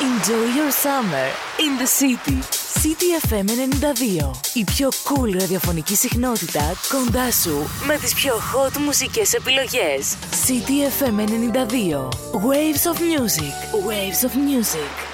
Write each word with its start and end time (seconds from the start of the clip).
Enjoy 0.00 0.46
your 0.54 0.70
summer 0.70 1.28
in 1.58 1.76
the 1.76 1.86
city. 1.86 2.40
City 2.82 3.08
FM 3.28 3.44
92. 3.44 4.30
Η 4.54 4.64
πιο 4.64 4.88
cool 4.88 5.38
ραδιοφωνική 5.38 5.94
συχνότητα 5.96 6.72
κοντά 6.88 7.30
σου 7.32 7.66
με 7.86 7.96
τις 7.96 8.14
πιο 8.14 8.34
hot 8.34 8.76
μουσικές 8.76 9.32
επιλογές. 9.32 10.16
City 10.46 11.02
FM 11.02 11.18
92. 11.18 12.08
Waves 12.32 12.90
of 12.90 12.98
music. 13.00 13.54
Waves 13.86 14.24
of 14.24 14.34
music. 14.34 15.09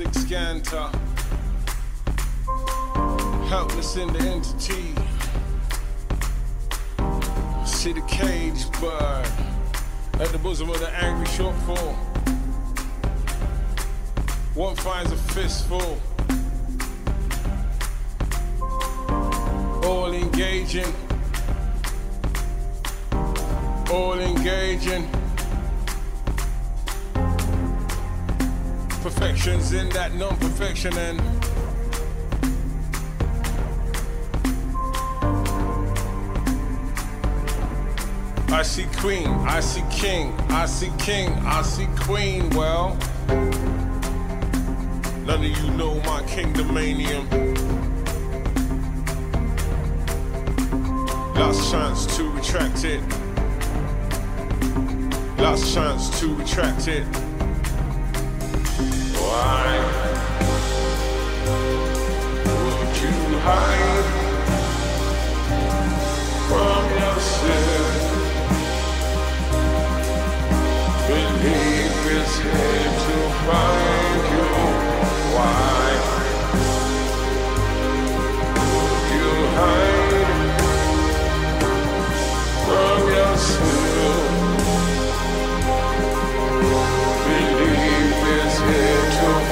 Linguistic 0.00 0.22
scanter. 0.22 0.90
Helpless 3.48 3.96
in 3.96 4.12
the 4.12 4.20
entity. 4.20 4.94
See 7.66 7.92
the 7.92 8.02
cage 8.08 8.70
bird 8.80 9.26
at 10.20 10.28
the 10.28 10.38
bosom 10.38 10.70
of 10.70 10.80
the 10.80 10.90
angry 10.90 11.26
shortfall. 11.26 11.94
One 14.54 14.76
finds 14.76 15.12
a 15.12 15.16
fistful. 15.16 16.00
In 29.72 29.88
that 29.90 30.12
non 30.14 30.36
perfection 30.38 30.92
and 30.98 31.20
I 38.52 38.62
see 38.62 38.86
queen, 38.96 39.28
I 39.28 39.60
see 39.60 39.84
king, 39.88 40.32
I 40.50 40.66
see 40.66 40.90
king, 40.98 41.30
I 41.46 41.62
see 41.62 41.86
queen. 42.00 42.50
Well, 42.50 42.96
none 45.24 45.38
of 45.38 45.44
you 45.44 45.70
know 45.76 45.94
my 46.00 46.24
kingdom 46.24 46.70
kingdomanium. 46.70 47.28
Last 51.36 51.70
chance 51.70 52.16
to 52.16 52.28
retract 52.28 52.84
it. 52.84 53.00
Last 55.38 55.72
chance 55.72 56.18
to 56.18 56.34
retract 56.34 56.88
it. 56.88 57.29
Why? 59.30 59.76
Would 62.46 62.96
you 63.00 63.38
hide 63.38 64.20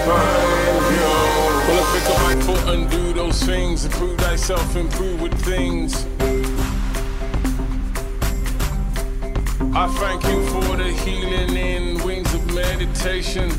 Well, 0.08 1.80
I 1.80 1.98
pick 1.98 2.08
up 2.10 2.20
my 2.22 2.36
foot 2.46 2.74
and 2.74 2.90
do 2.90 3.12
those 3.12 3.42
things, 3.42 3.84
improve 3.84 4.18
thyself, 4.18 4.74
improve 4.74 5.20
with 5.20 5.34
things. 5.44 6.06
I 9.76 9.86
thank 9.98 10.24
you 10.24 10.46
for 10.48 10.76
the 10.76 10.90
healing 11.04 11.56
in 11.56 12.02
wings 12.04 12.32
of 12.34 12.54
meditation. 12.54 13.50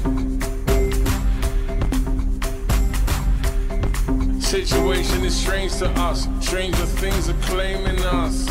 Situation 4.41 5.23
is 5.23 5.35
strange 5.35 5.75
to 5.77 5.89
us, 6.01 6.27
stranger 6.41 6.85
things 6.85 7.29
are 7.29 7.41
claiming 7.43 7.99
us. 8.05 8.49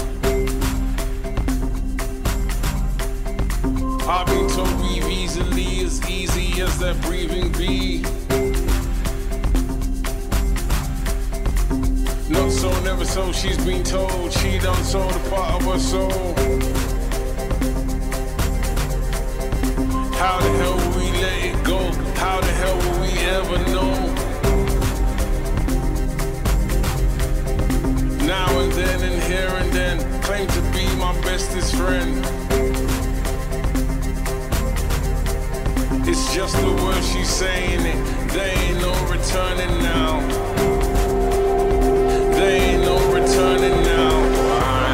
I've 4.11 4.25
been 4.25 4.49
told 4.49 4.79
breathe 4.79 5.05
easily, 5.07 5.85
as 5.85 6.09
easy 6.09 6.63
as 6.63 6.79
that 6.79 6.99
breathing 7.03 7.53
be. 7.53 8.01
Not 12.33 12.51
so, 12.51 12.71
never 12.85 13.05
so, 13.05 13.33
she's 13.33 13.63
been 13.67 13.85
told 13.85 14.33
she 14.33 14.59
done 14.61 14.83
sold 14.83 15.13
a 15.13 15.19
part 15.29 15.57
of 15.57 15.73
her 15.73 15.79
soul. 15.79 16.35
How 20.15 20.41
the 20.41 20.51
hell 20.57 20.77
will 20.77 20.99
we 20.99 21.11
let 21.21 21.45
it 21.45 21.65
go? 21.65 21.79
How 22.17 22.41
the 22.41 22.53
hell 22.63 22.77
will 22.79 23.01
we 23.03 23.13
ever 23.37 23.59
know? 23.75 23.93
Now 28.27 28.59
and 28.59 28.73
then 28.73 29.03
and 29.03 29.23
here 29.25 29.49
and 29.49 29.71
then, 29.71 30.23
claim 30.23 30.47
to 30.49 30.63
be 30.73 30.87
my 30.97 31.13
bestest 31.21 31.77
friend. 31.77 32.38
It's 36.11 36.35
just 36.35 36.57
the 36.57 36.73
word 36.73 37.05
she's 37.05 37.29
saying 37.29 37.85
it. 37.85 37.99
There 38.33 38.59
ain't 38.59 38.79
no 38.81 38.93
returning 39.13 39.83
now. 39.83 40.21
There 42.33 42.57
ain't 42.63 42.83
no 42.83 42.97
returning 43.13 43.83
now. 43.83 44.15
Why 44.49 44.89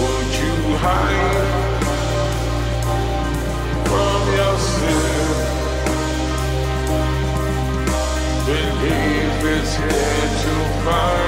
would 0.00 0.30
you 0.42 0.54
hide 0.84 1.46
from 3.88 4.22
yourself? 4.40 5.38
Believe 8.44 9.44
it's 9.56 9.74
here 9.74 10.28
to 10.42 10.52
find 10.84 11.27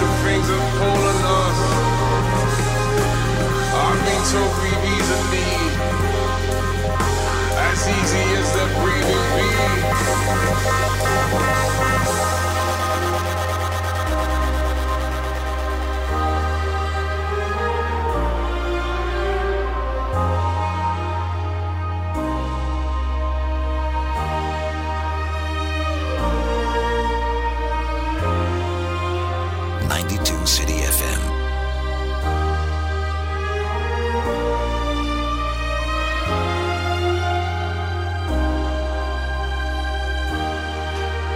the 0.00 0.06
things 0.24 0.48
finger 0.48 0.60
pulling 0.78 1.22
us. 1.40 1.58
Our 3.80 3.94
mental 4.08 4.46
BBs 4.60 5.08
a 5.16 5.20
need. 5.32 5.72
As 7.68 7.80
easy 7.88 8.24
as 8.40 8.48
the 8.56 8.66
breathing 8.80 9.24
be. 9.36 9.48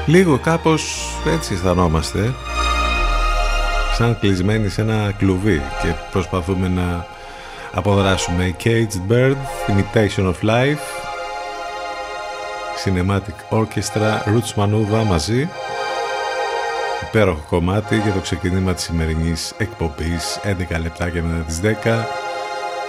Λίγο 0.07 0.39
κάπως 0.39 1.11
έτσι 1.27 1.55
αισθανόμαστε 1.55 2.35
σαν 3.97 4.19
κλεισμένοι 4.21 4.69
σε 4.69 4.81
ένα 4.81 5.13
κλουβί 5.19 5.63
και 5.83 5.95
προσπαθούμε 6.11 6.69
να 6.69 7.07
αποδράσουμε. 7.73 8.57
Caged 8.65 9.13
Bird, 9.13 9.37
Imitation 9.69 10.33
of 10.33 10.49
Life 10.49 10.85
Cinematic 12.85 13.59
Orchestra, 13.59 14.23
Roots 14.25 14.63
Manuva 14.63 15.05
μαζί. 15.07 15.49
Υπέροχο 17.09 17.45
κομμάτι 17.49 17.99
για 17.99 18.13
το 18.13 18.21
ξεκίνημα 18.21 18.75
της 18.75 18.85
σημερινής 18.85 19.55
εκπομπής. 19.59 20.41
11 20.43 20.81
λεπτάκια 20.81 21.23
μετά 21.23 21.45
τις 21.45 21.61
10 21.61 22.07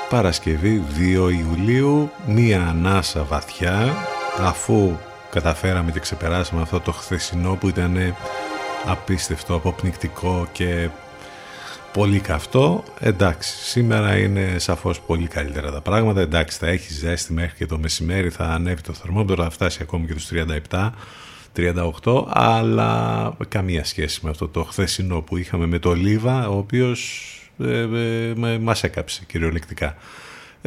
Παρασκευή 0.09 0.83
2 0.97 1.31
Ιουλίου 1.31 2.11
μία 2.25 2.67
ανάσα 2.69 3.23
βαθιά 3.23 3.95
αφού 4.39 4.97
καταφέραμε 5.35 5.91
και 5.91 5.99
ξεπεράσαμε 5.99 6.61
αυτό 6.61 6.79
το 6.79 6.91
χθεσινό 6.91 7.55
που 7.55 7.67
ήταν 7.67 8.15
απίστευτο, 8.85 9.55
αποπνικτικό 9.55 10.47
και 10.51 10.89
πολύ 11.93 12.19
καυτό. 12.19 12.83
Εντάξει, 12.99 13.55
σήμερα 13.55 14.17
είναι 14.17 14.55
σαφώς 14.57 14.99
πολύ 14.99 15.27
καλύτερα 15.27 15.71
τα 15.71 15.81
πράγματα. 15.81 16.21
Εντάξει, 16.21 16.57
θα 16.57 16.67
έχεις 16.67 16.97
ζέστη 16.97 17.33
μέχρι 17.33 17.55
και 17.55 17.65
το 17.65 17.77
μεσημέρι, 17.77 18.29
θα 18.29 18.43
ανέβει 18.43 18.81
το 18.81 18.93
θερμόμετρο, 18.93 19.43
θα 19.43 19.49
φτάσει 19.49 19.79
ακόμη 19.81 20.07
και 20.07 20.13
τους 20.13 20.29
37. 20.69 20.89
38, 22.03 22.25
αλλά 22.27 23.33
καμία 23.47 23.85
σχέση 23.85 24.19
με 24.23 24.29
αυτό 24.29 24.47
το 24.47 24.63
χθεσινό 24.63 25.21
που 25.21 25.37
είχαμε 25.37 25.65
με 25.65 25.79
το 25.79 25.93
Λίβα, 25.93 26.49
ο 26.49 26.57
οποίος 26.57 27.29
ε, 27.59 27.79
ε, 27.79 28.57
μας 28.59 28.83
έκαψε 28.83 29.23
κυριολεκτικά. 29.27 29.95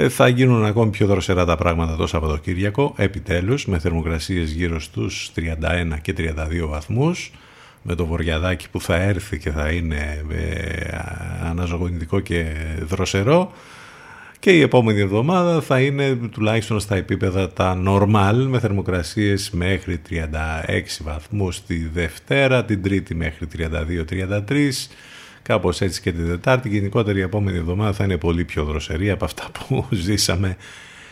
Ε, 0.00 0.08
θα 0.08 0.28
γίνουν 0.28 0.64
ακόμη 0.64 0.90
πιο 0.90 1.06
δροσερά 1.06 1.44
τα 1.44 1.56
πράγματα 1.56 1.96
το 1.96 2.06
Σαββατοκύριακο, 2.06 2.94
επιτέλους, 2.96 3.66
με 3.66 3.78
θερμοκρασίες 3.78 4.50
γύρω 4.50 4.80
στους 4.80 5.30
31 5.36 5.98
και 6.02 6.14
32 6.18 6.66
βαθμούς, 6.68 7.32
με 7.82 7.94
το 7.94 8.06
βοριαδάκι 8.06 8.70
που 8.70 8.80
θα 8.80 8.96
έρθει 8.96 9.38
και 9.38 9.50
θα 9.50 9.70
είναι 9.70 10.24
ε, 10.30 10.98
αναζωογονητικό 11.44 12.20
και 12.20 12.44
δροσερό. 12.82 13.52
Και 14.38 14.50
η 14.50 14.60
επόμενη 14.60 15.00
εβδομάδα 15.00 15.60
θα 15.60 15.80
είναι 15.80 16.14
τουλάχιστον 16.14 16.80
στα 16.80 16.96
επίπεδα 16.96 17.48
τα 17.48 17.82
normal 17.86 18.44
με 18.48 18.58
θερμοκρασίες 18.58 19.50
μέχρι 19.50 20.00
36 20.10 20.22
βαθμούς 21.00 21.62
τη 21.62 21.88
Δευτέρα, 21.88 22.64
την 22.64 22.82
Τρίτη 22.82 23.14
μέχρι 23.14 23.46
32-33 23.58 24.70
Κάπως 25.48 25.80
έτσι 25.80 26.00
και 26.00 26.12
την 26.12 26.26
Δετάρτη. 26.26 26.68
Γενικότερα 26.68 27.18
η 27.18 27.20
επόμενη 27.20 27.56
εβδομάδα 27.56 27.92
θα 27.92 28.04
είναι 28.04 28.16
πολύ 28.16 28.44
πιο 28.44 28.64
δροσερή 28.64 29.10
από 29.10 29.24
αυτά 29.24 29.44
που 29.52 29.86
ζήσαμε 30.04 30.56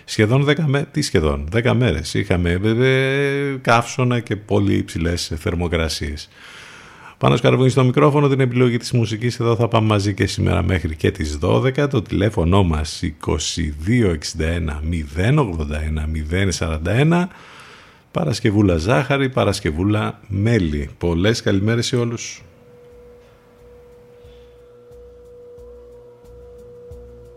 σχεδόν 0.04 0.48
10 0.48 0.54
μέρες. 0.66 0.88
Τι 0.90 1.02
σχεδόν, 1.02 1.48
10 1.52 1.72
μέρες. 1.76 2.14
Είχαμε 2.14 2.50
ε, 2.50 3.56
καύσωνα 3.60 4.20
και 4.20 4.36
πολύ 4.36 4.74
υψηλές 4.74 5.32
θερμοκρασίες. 5.38 6.28
Πάνω 7.18 7.36
σκαρβούνι 7.36 7.68
στο 7.68 7.84
μικρόφωνο 7.84 8.28
την 8.28 8.40
επιλογή 8.40 8.76
της 8.76 8.92
μουσικής 8.92 9.40
εδώ 9.40 9.56
θα 9.56 9.68
πάμε 9.68 9.86
μαζί 9.86 10.14
και 10.14 10.26
σήμερα 10.26 10.62
μέχρι 10.62 10.96
και 10.96 11.10
τις 11.10 11.38
12 11.42 11.88
το 11.90 12.02
τηλέφωνο 12.02 12.62
μας 12.62 13.02
2261 13.26 13.42
081 15.16 15.36
041 16.86 17.24
Παρασκευούλα 18.10 18.76
ζάχαρη, 18.76 19.28
Παρασκευούλα 19.28 20.20
μέλι 20.28 20.90
Πολλές 20.98 21.42
καλημέρες 21.42 21.86
σε 21.86 21.96
όλους 21.96 22.42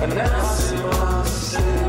And 0.00 0.14
now 0.14 0.42
see 0.54 0.76
my 0.76 1.22
nasce. 1.24 1.87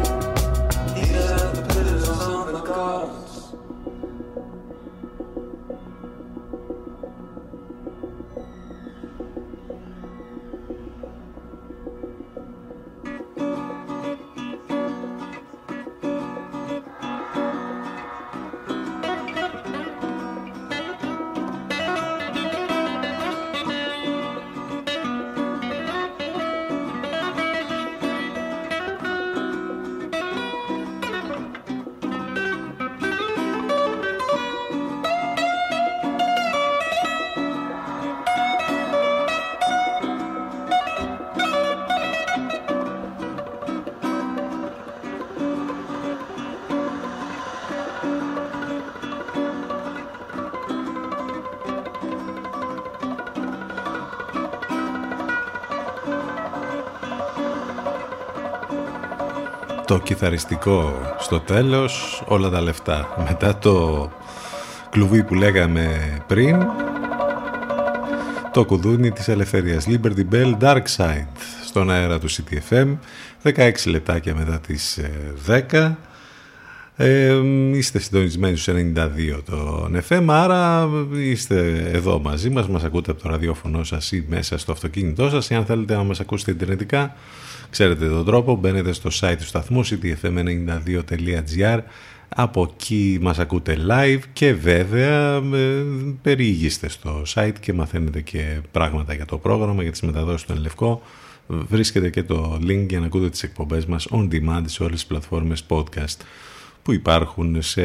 Το 60.00 60.06
κιθαριστικό 60.06 60.94
στο 61.20 61.40
τέλος, 61.40 62.24
όλα 62.28 62.50
τα 62.50 62.62
λεφτά. 62.62 63.26
Μετά 63.30 63.58
το 63.58 64.12
κλουβί 64.90 65.24
που 65.24 65.34
λέγαμε 65.34 66.18
πριν, 66.28 66.68
το 68.54 68.66
κουδούνι 68.66 69.12
της 69.12 69.28
ελευθερίας. 69.28 69.86
Liberty 69.88 70.26
Bell 70.32 70.58
Dark 70.60 70.82
Side 70.98 71.28
στον 71.66 71.92
αέρα 71.92 72.20
του 72.20 72.28
CTFM 72.30 72.98
16 73.44 73.72
λεπτάκια 73.86 74.36
μετά 74.36 74.60
τις 74.60 75.00
10 75.48 75.96
ε, 76.96 77.28
ε, 77.28 77.36
είστε 77.74 78.00
συντονισμένοι 78.00 78.58
στους 78.58 78.74
92 78.76 79.42
το 79.46 79.90
FM 80.10 80.26
άρα 80.28 80.90
είστε 81.14 81.90
εδώ 81.94 82.20
μαζί 82.20 82.50
μας. 82.50 82.68
Μας 82.68 82.84
ακούτε 82.84 83.12
από 83.12 83.22
το 83.22 83.30
ραδιόφωνο 83.30 83.84
σας 83.84 84.12
ή 84.12 84.26
μέσα 84.30 84.58
στο 84.58 84.72
αυτοκίνητό 84.72 85.30
σας. 85.30 85.50
Ή 85.50 85.56
αν 85.56 85.66
θέλετε 85.66 85.96
να 85.96 86.04
μας 86.04 86.20
ακούσετε 86.20 86.52
ιντερνετικά 86.52 87.16
ξέρετε 87.70 88.08
τον 88.08 88.26
τρόπο 88.26 88.56
μπαίνετε 88.56 88.94
στο 88.94 89.10
site 89.14 89.36
του 89.38 89.46
σταθμού 89.46 89.86
ctfm92.gr 89.86 91.80
από 92.30 92.74
εκεί 92.74 93.18
μας 93.22 93.40
ακούτε 93.40 93.78
live 93.90 94.20
και 94.34 94.54
βέβαια 94.54 95.36
ε, 95.36 95.84
περιήγηστε 96.22 96.90
στο 96.90 97.22
site 97.34 97.54
και 97.60 97.74
μαθαίνετε 97.74 98.22
και 98.22 98.60
πράγματα 98.72 99.14
για 99.14 99.26
το 99.26 99.38
πρόγραμμα, 99.38 99.82
για 99.82 99.92
τις 99.92 100.02
μεταδόσεις 100.02 100.48
του 100.48 100.52
Ενλευκό. 100.52 101.02
Βρίσκεται 101.48 102.10
και 102.10 102.24
το 102.24 102.60
link 102.62 102.86
για 102.90 103.00
να 103.00 103.06
ακούτε 103.06 103.30
τις 103.30 103.44
εκπομπές 103.44 103.86
μας 103.86 104.08
on 104.12 104.28
demand 104.32 104.64
σε 104.66 104.84
όλες 104.84 104.96
τις 104.96 105.06
πλατφόρμες 105.06 105.66
podcast 105.68 106.18
που 106.82 106.94
υπάρχουν 106.94 107.62
σε 107.62 107.82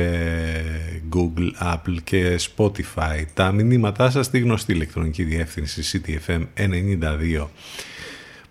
Google, 1.14 1.74
Apple 1.74 1.96
και 2.04 2.40
Spotify. 2.56 3.24
Τα 3.34 3.52
μηνύματά 3.52 4.10
σας 4.10 4.26
στη 4.26 4.38
γνωστή 4.38 4.72
ηλεκτρονική 4.72 5.22
διεύθυνση 5.22 6.02
ctfm92 6.06 7.46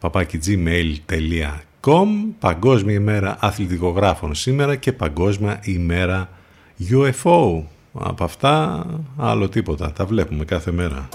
papakigmail.com 0.03 2.07
Παγκόσμια 2.39 2.93
ημέρα 2.93 3.37
αθλητικογράφων 3.39 4.35
σήμερα 4.35 4.75
και 4.75 4.93
Παγκόσμια 4.93 5.59
ημέρα 5.63 6.29
UFO. 6.89 7.63
Από 7.93 8.23
αυτά 8.23 8.85
άλλο 9.17 9.49
τίποτα. 9.49 9.91
Τα 9.91 10.05
βλέπουμε 10.05 10.45
κάθε 10.45 10.71
μέρα. 10.71 11.09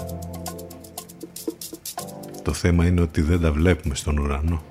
Το 2.43 2.53
θέμα 2.53 2.85
είναι 2.85 3.01
ότι 3.01 3.21
δεν 3.21 3.41
τα 3.41 3.51
βλέπουμε 3.51 3.95
στον 3.95 4.17
ουρανό. 4.17 4.61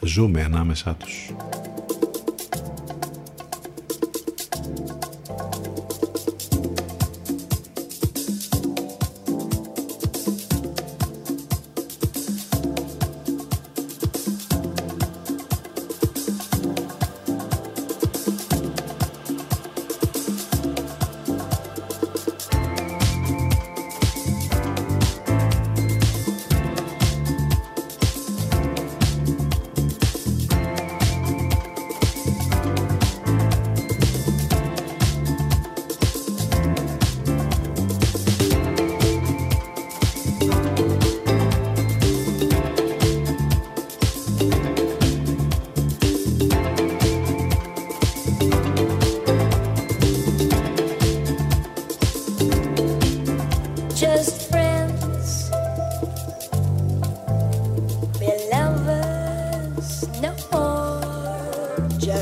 Ζούμε 0.00 0.42
ανάμεσά 0.42 0.94
τους. 0.94 1.34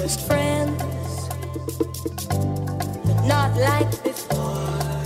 first 0.02 0.26
friends, 0.26 1.28
but 3.06 3.24
not 3.24 3.56
like 3.56 3.90
before. 4.02 4.98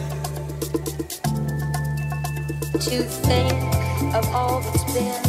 To 2.80 3.02
think 3.28 4.14
of 4.14 4.24
all 4.34 4.60
that's 4.62 4.94
been. 4.94 5.25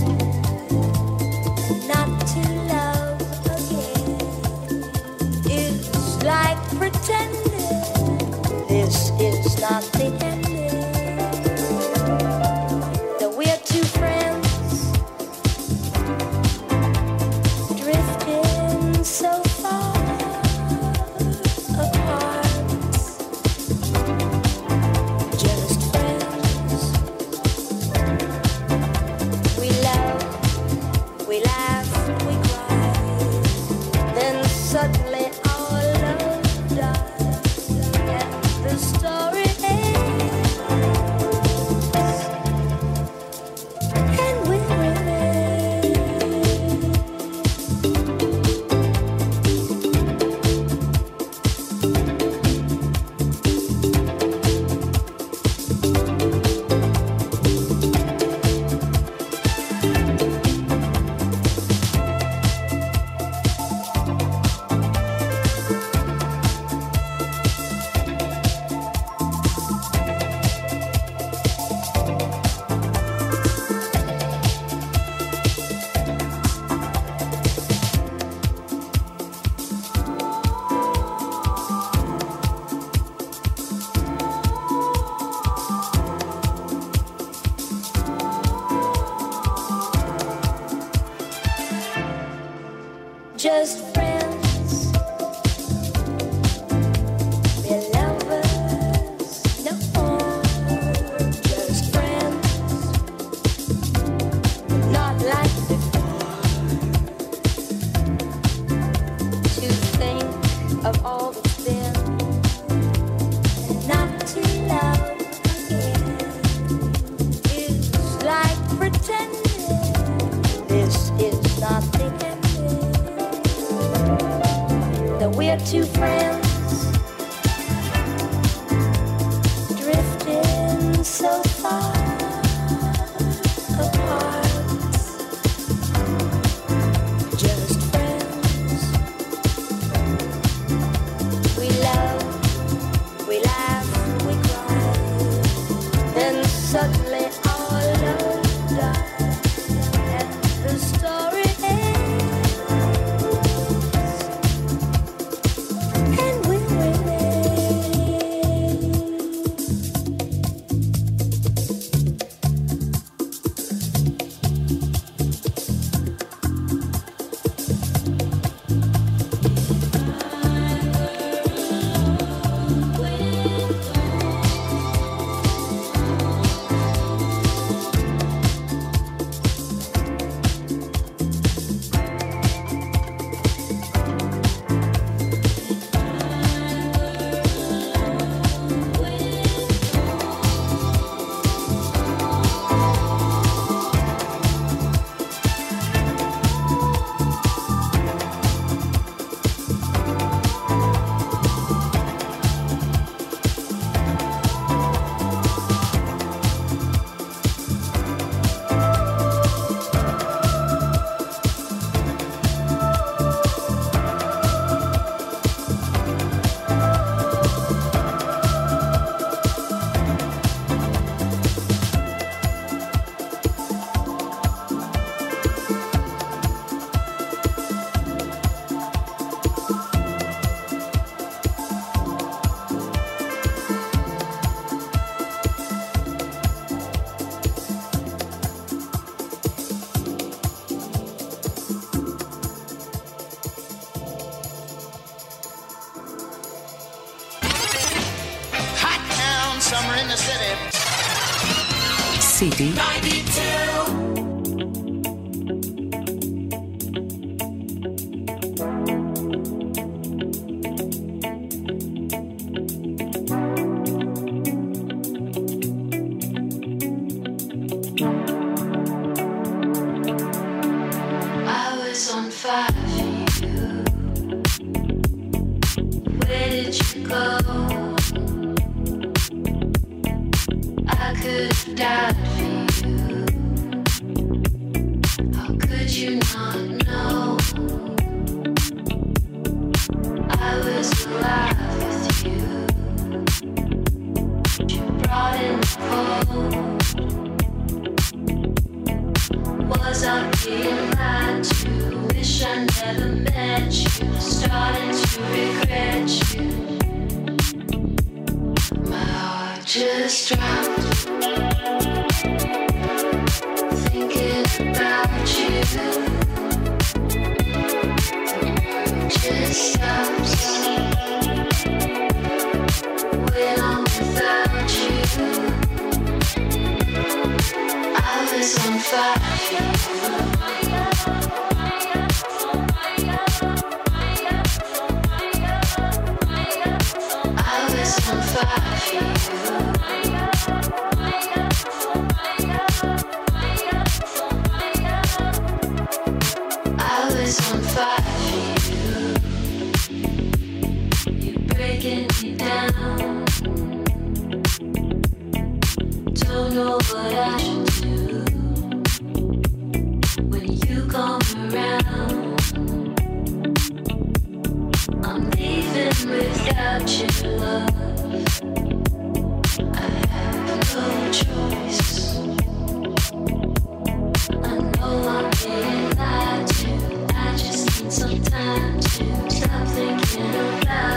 Stop 378.97 379.67
thinking 379.67 380.25
about 380.63 380.96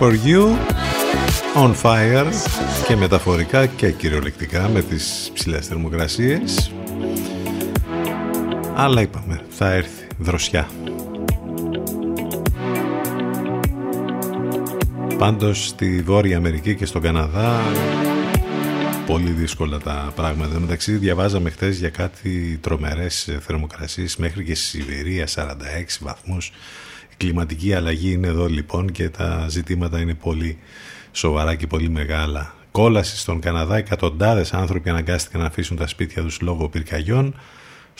for 0.00 0.14
You 0.24 0.56
On 1.54 1.74
Fire 1.82 2.26
και 2.86 2.96
μεταφορικά 2.96 3.66
και 3.66 3.92
κυριολεκτικά 3.92 4.68
με 4.68 4.82
τις 4.82 5.30
ψηλές 5.34 5.66
θερμοκρασίες. 5.66 6.72
Αλλά 8.74 9.00
είπαμε 9.00 9.40
θα 9.50 9.72
έρθει 9.72 10.06
δροσιά 10.18 10.68
Πάντως 15.20 15.66
στη 15.66 16.02
Βόρεια 16.02 16.36
Αμερική 16.36 16.74
και 16.74 16.86
στον 16.86 17.02
Καναδά 17.02 17.60
πολύ 19.06 19.30
δύσκολα 19.30 19.78
τα 19.78 20.12
πράγματα. 20.14 20.60
Μεταξύ 20.60 20.96
διαβάζαμε 20.96 21.50
χτες 21.50 21.78
για 21.78 21.88
κάτι 21.88 22.58
τρομερές 22.62 23.36
θερμοκρασίες 23.40 24.16
μέχρι 24.16 24.44
και 24.44 24.54
στη 24.54 24.64
Σιβηρία 24.64 25.26
46 25.26 25.50
βαθμούς 26.00 26.52
κλιματική 27.16 27.74
αλλαγή 27.74 28.12
είναι 28.12 28.26
εδώ 28.26 28.46
λοιπόν 28.46 28.92
και 28.92 29.08
τα 29.08 29.46
ζητήματα 29.48 30.00
είναι 30.00 30.14
πολύ 30.14 30.58
σοβαρά 31.12 31.54
και 31.54 31.66
πολύ 31.66 31.88
μεγάλα. 31.88 32.54
Κόλαση 32.70 33.16
στον 33.16 33.40
Καναδά, 33.40 33.76
εκατοντάδες 33.76 34.52
άνθρωποι 34.52 34.90
αναγκάστηκαν 34.90 35.40
να 35.40 35.46
αφήσουν 35.46 35.76
τα 35.76 35.86
σπίτια 35.86 36.22
τους 36.22 36.40
λόγω 36.40 36.68
πυρκαγιών. 36.68 37.34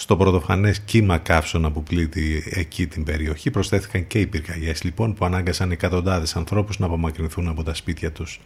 Στο 0.01 0.17
πρωτοφανές 0.17 0.81
κύμα 0.81 1.19
καύσωνα 1.19 1.71
που 1.71 1.83
πλήττει 1.83 2.45
εκεί 2.51 2.87
την 2.87 3.05
περιοχή 3.05 3.51
προσθέθηκαν 3.51 4.07
και 4.07 4.19
οι 4.19 4.27
πυρκαγιές 4.27 4.83
λοιπόν 4.83 5.15
που 5.15 5.25
ανάγκασαν 5.25 5.71
εκατοντάδες 5.71 6.37
ανθρώπους 6.37 6.79
να 6.79 6.87
απομακρυνθούν 6.87 7.49
από 7.49 7.63
τα 7.63 7.75
σπίτια 7.75 8.13
τους. 8.13 8.41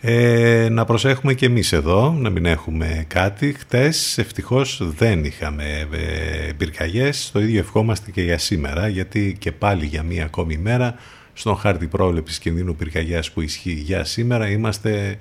Ε, 0.00 0.68
να 0.70 0.84
προσέχουμε 0.84 1.34
και 1.34 1.46
εμείς 1.46 1.72
εδώ, 1.72 2.16
να 2.18 2.30
μην 2.30 2.46
έχουμε 2.46 3.04
κάτι. 3.08 3.52
Χτες 3.58 4.18
ευτυχώς 4.18 4.80
δεν 4.96 5.24
είχαμε 5.24 5.88
ε, 5.92 6.52
πυρκαγιές, 6.52 7.30
το 7.32 7.40
ίδιο 7.40 7.58
ευχόμαστε 7.58 8.10
και 8.10 8.22
για 8.22 8.38
σήμερα, 8.38 8.88
γιατί 8.88 9.36
και 9.38 9.52
πάλι 9.52 9.86
για 9.86 10.02
μία 10.02 10.24
ακόμη 10.24 10.56
μέρα, 10.56 10.94
στον 11.32 11.56
χάρτη 11.56 11.86
πρόβλεψης 11.86 12.38
κινδύνου 12.38 12.76
πυρκαγιάς 12.76 13.30
που 13.32 13.40
ισχύει 13.40 13.72
για 13.72 14.04
σήμερα, 14.04 14.48
είμαστε 14.48 15.18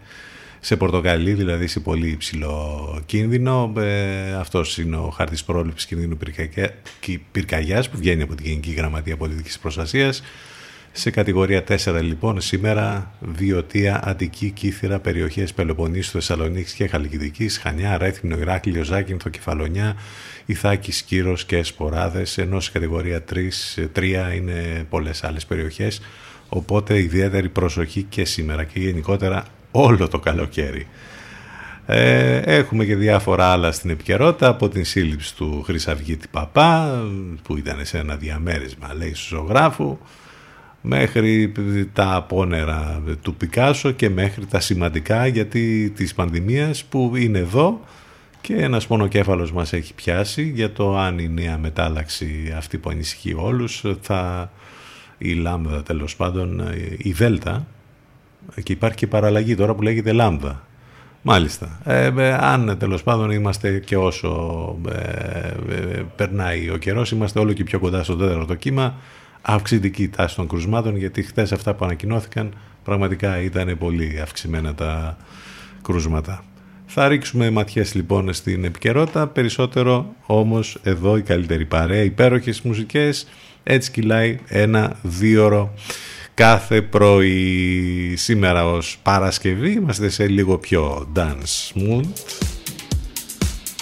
σε 0.66 0.76
πορτοκαλί, 0.76 1.34
δηλαδή 1.34 1.68
σε 1.68 1.80
πολύ 1.80 2.10
υψηλό 2.10 3.00
κίνδυνο. 3.06 3.74
Ε, 3.78 4.34
αυτός 4.34 4.78
είναι 4.78 4.96
ο 4.96 5.10
χάρτης 5.10 5.44
πρόληψης 5.44 5.88
κινδύνου 5.88 6.18
πυρκαγιάς 7.32 7.90
που 7.90 7.98
βγαίνει 7.98 8.22
από 8.22 8.36
την 8.36 8.46
Γενική 8.46 8.72
Γραμματεία 8.72 9.18
Πολιτικής 9.18 9.60
Προστασίας. 9.60 10.24
Σε 10.92 11.10
κατηγορία 11.10 11.64
4 11.64 12.02
λοιπόν 12.02 12.42
σήμερα 12.42 13.14
Βιωτία, 13.20 14.02
Αττική, 14.04 14.50
Κύθυρα, 14.50 15.00
περιοχές 15.00 15.54
Πελοποννήσου, 15.54 16.12
Θεσσαλονίκης 16.12 16.74
και 16.74 16.88
Χαλκιδικής, 16.88 17.58
Χανιά, 17.58 17.98
Ρέθμινο, 17.98 18.38
Ηράκλειο, 18.38 18.84
Ζάκυνθο, 18.84 19.30
Κεφαλονιά, 19.30 19.96
Ιθάκης, 20.46 21.02
Κύρος 21.02 21.46
και 21.46 21.64
Σποράδες, 21.64 22.38
ενώ 22.38 22.60
σε 22.60 22.72
κατηγορία 22.72 23.24
3, 23.24 23.50
3 23.94 24.34
είναι 24.36 24.86
πολλές 24.90 25.24
άλλες 25.24 25.46
περιοχές 25.46 26.02
οπότε 26.50 27.00
ιδιαίτερη 27.00 27.50
προσοχή 27.50 28.04
και 28.04 28.26
σήμερα 28.26 28.64
και 28.64 28.80
γενικότερα 28.80 29.46
όλο 29.76 30.08
το 30.08 30.20
καλοκαίρι. 30.20 30.88
Ε, 31.86 32.38
έχουμε 32.38 32.86
και 32.86 32.96
διάφορα 32.96 33.46
άλλα 33.46 33.72
στην 33.72 33.90
επικαιρότητα 33.90 34.48
από 34.48 34.70
την 34.70 34.86
σύλληψη 34.86 35.36
του 35.36 35.64
Χρυσαυγίτη 35.66 36.28
Παπά 36.32 37.04
που 37.44 37.58
ήταν 37.58 37.86
σε 37.86 37.98
ένα 37.98 38.16
διαμέρισμα 38.16 38.94
λέει 38.94 39.14
σου 39.14 39.36
ζωγράφου 39.36 39.98
μέχρι 40.82 41.52
τα 41.94 42.16
απόνερα 42.16 43.02
του 43.22 43.36
Πικάσο 43.36 43.92
και 43.92 44.10
μέχρι 44.10 44.46
τα 44.46 44.60
σημαντικά 44.60 45.28
γιατί 45.28 45.94
της 45.96 46.14
πανδημίας 46.14 46.84
που 46.84 47.12
είναι 47.16 47.40
εδώ 47.40 47.82
και 48.42 48.56
ένας 48.56 48.88
μονοκέφαλος 48.88 49.52
μας 49.52 49.74
έχει 49.74 49.94
πιάσει 49.94 50.52
για 50.56 50.72
το 50.72 50.98
αν 50.98 51.20
η 51.20 51.28
νέα 51.28 51.58
μετάλλαξη 51.58 52.54
αυτή 52.58 52.78
που 52.78 52.90
ανησυχεί 52.90 53.34
όλους 53.34 53.84
θα 54.02 54.52
η 55.18 55.34
λάμδα 55.34 55.84
τέλος 55.84 56.16
πάντων 56.16 56.64
η 56.98 57.12
δέλτα 57.12 57.66
και 58.64 58.72
υπάρχει 58.72 58.98
και 58.98 59.08
παραλλαγή 59.08 59.56
τώρα 59.56 59.74
που 59.76 59.82
λέγεται 59.82 60.12
λάμδα. 60.12 60.64
Μάλιστα. 61.28 61.80
Ε, 61.86 62.12
ε, 62.18 62.34
αν 62.34 62.76
τέλος 62.80 63.04
πάντων 63.04 63.32
είμαστε 63.32 63.80
και 63.80 63.98
όσο 63.98 64.30
ε, 64.90 66.02
περνάει 66.16 66.70
ο 66.70 66.78
καιρός, 66.78 67.12
είμαστε 67.12 67.40
όλο 67.40 67.54
και 67.54 67.64
πιο 67.64 67.80
κοντά 67.80 68.04
στο 68.04 68.16
τέταρτο 68.16 68.56
κύμα, 68.56 68.96
αυξητική 69.42 70.08
τάση 70.08 70.36
των 70.36 70.48
κρουσμάτων, 70.48 70.98
γιατί 70.98 71.24
χθες 71.24 71.52
αυτά 71.52 71.74
που 71.74 71.86
ανακοινώθηκαν 71.86 72.54
πραγματικά 72.84 73.42
ήταν 73.42 73.78
πολύ 73.78 74.20
αυξημένα 74.24 74.74
τα 74.74 75.18
κρούσματα. 75.82 76.44
Θα 76.86 77.08
ρίξουμε 77.08 77.50
ματιές 77.50 77.94
λοιπόν 77.94 78.34
στην 78.34 78.64
επικαιρότητα, 78.64 79.28
περισσότερο 79.28 80.16
όμως 80.26 80.78
εδώ 80.84 81.18
η 81.18 81.22
καλύτερη 81.22 81.66
παρέα, 81.66 82.02
υπέροχες 82.02 82.62
μουσικές, 82.62 83.28
έτσι 83.64 83.92
κυλάει 83.92 84.40
ένα 84.48 84.96
δίωρο 85.02 85.74
κάθε 86.36 86.82
πρωί 86.82 88.16
σήμερα 88.16 88.66
ως 88.66 89.00
Παρασκευή 89.04 89.72
είμαστε 89.72 90.10
σε 90.10 90.28
λίγο 90.28 90.58
πιο 90.58 91.08
dance 91.16 91.78
mood. 91.78 92.06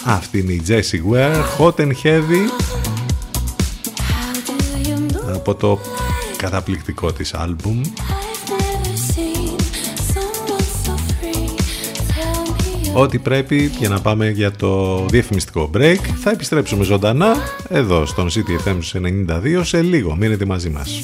Αυτή 0.05 0.39
είναι 0.39 0.51
η 0.51 0.61
Jessie 0.67 1.13
Ware 1.13 1.43
Hot 1.57 1.75
and 1.75 1.91
Heavy 2.03 2.43
από 5.33 5.55
το 5.55 5.79
καταπληκτικό 6.37 7.11
της 7.11 7.33
άλμπουμ. 7.33 7.81
Ό,τι 12.93 13.19
πρέπει 13.19 13.71
για 13.79 13.89
να 13.89 14.01
πάμε 14.01 14.29
για 14.29 14.51
το 14.51 15.05
διαφημιστικό 15.05 15.69
break. 15.77 15.99
Θα 16.21 16.31
επιστρέψουμε 16.31 16.83
ζωντανά 16.83 17.35
εδώ 17.69 18.05
στον 18.05 18.29
CTFM 18.29 18.77
92 19.27 19.61
σε 19.63 19.81
λίγο 19.81 20.15
μείνετε 20.15 20.45
μαζί 20.45 20.69
μας 20.69 21.03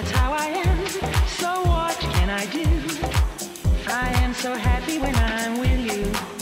That's 0.00 0.12
how 0.12 0.32
I 0.32 0.46
am. 0.46 0.86
So 1.26 1.62
what 1.68 1.94
can 1.98 2.30
I 2.30 2.46
do? 2.46 2.64
I 3.86 4.08
am 4.22 4.32
so 4.32 4.54
happy 4.54 4.98
when 4.98 5.14
I'm 5.14 5.60
with 5.60 5.78
you. 5.78 6.39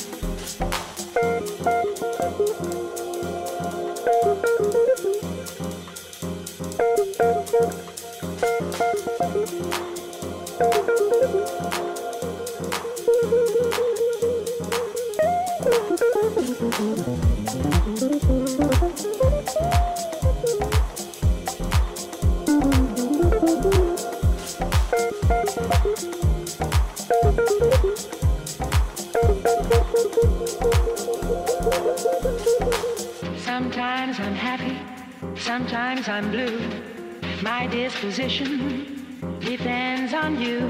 Disposition 38.19 39.39
depends 39.39 40.13
on 40.13 40.41
you. 40.41 40.69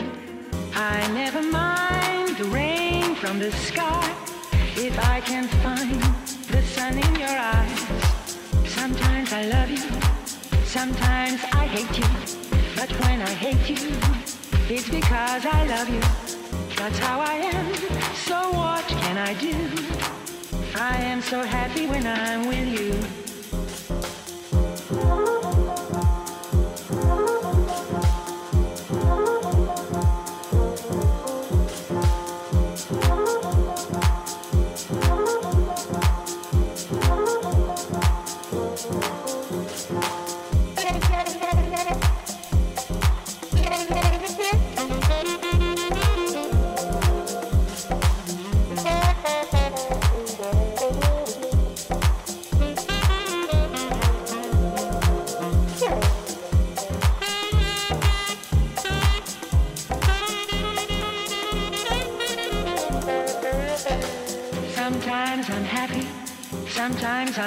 I 0.75 1.01
never 1.15 1.43
mind 1.43 2.37
the 2.37 2.45
rain 2.45 3.15
from 3.15 3.39
the 3.39 3.51
sky 3.53 4.05
if 4.77 4.95
I 5.09 5.21
can 5.21 5.49
find 5.65 6.03
the 6.53 6.63
sun 6.63 6.99
in 6.99 7.15
your 7.17 7.37
eyes. 7.57 7.81
Sometimes 8.67 9.33
I 9.33 9.45
love 9.47 9.71
you, 9.71 9.89
sometimes 10.67 11.41
I 11.53 11.65
hate 11.67 11.97
you. 11.99 12.11
But 12.77 12.91
when 13.05 13.23
I 13.23 13.33
hate 13.45 13.67
you, 13.71 13.97
it's 14.69 14.91
because 14.91 15.47
I 15.47 15.65
love 15.75 15.89
you. 15.89 16.05
That's 16.77 16.99
how 16.99 17.19
I 17.21 17.35
am. 17.55 17.67
So 18.29 18.37
what 18.61 18.85
can 18.87 19.17
I 19.17 19.33
do? 19.33 19.57
I 20.77 20.97
am 21.13 21.23
so 21.23 21.43
happy 21.43 21.87
when 21.87 22.07
I'm 22.07 22.47
with 22.47 22.69
you. 22.79 23.18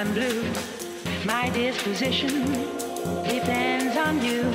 I'm 0.02 0.16
blue. 0.16 0.52
My 1.26 1.52
disposition 1.52 2.52
depends 3.24 3.96
on 3.98 4.20
you. 4.26 4.52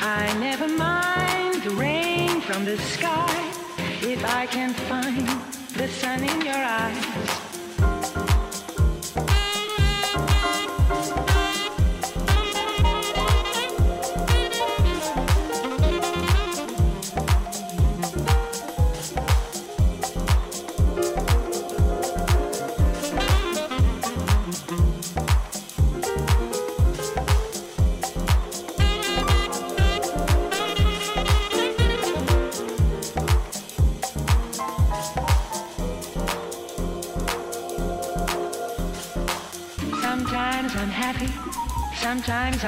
I 0.00 0.36
never 0.40 0.66
mind 0.66 1.62
the 1.62 1.70
rain 1.76 2.40
from 2.40 2.64
the 2.64 2.76
sky 2.78 3.52
if 4.02 4.24
I 4.24 4.46
can 4.46 4.74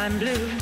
I'm 0.07 0.21
blue. 0.21 0.56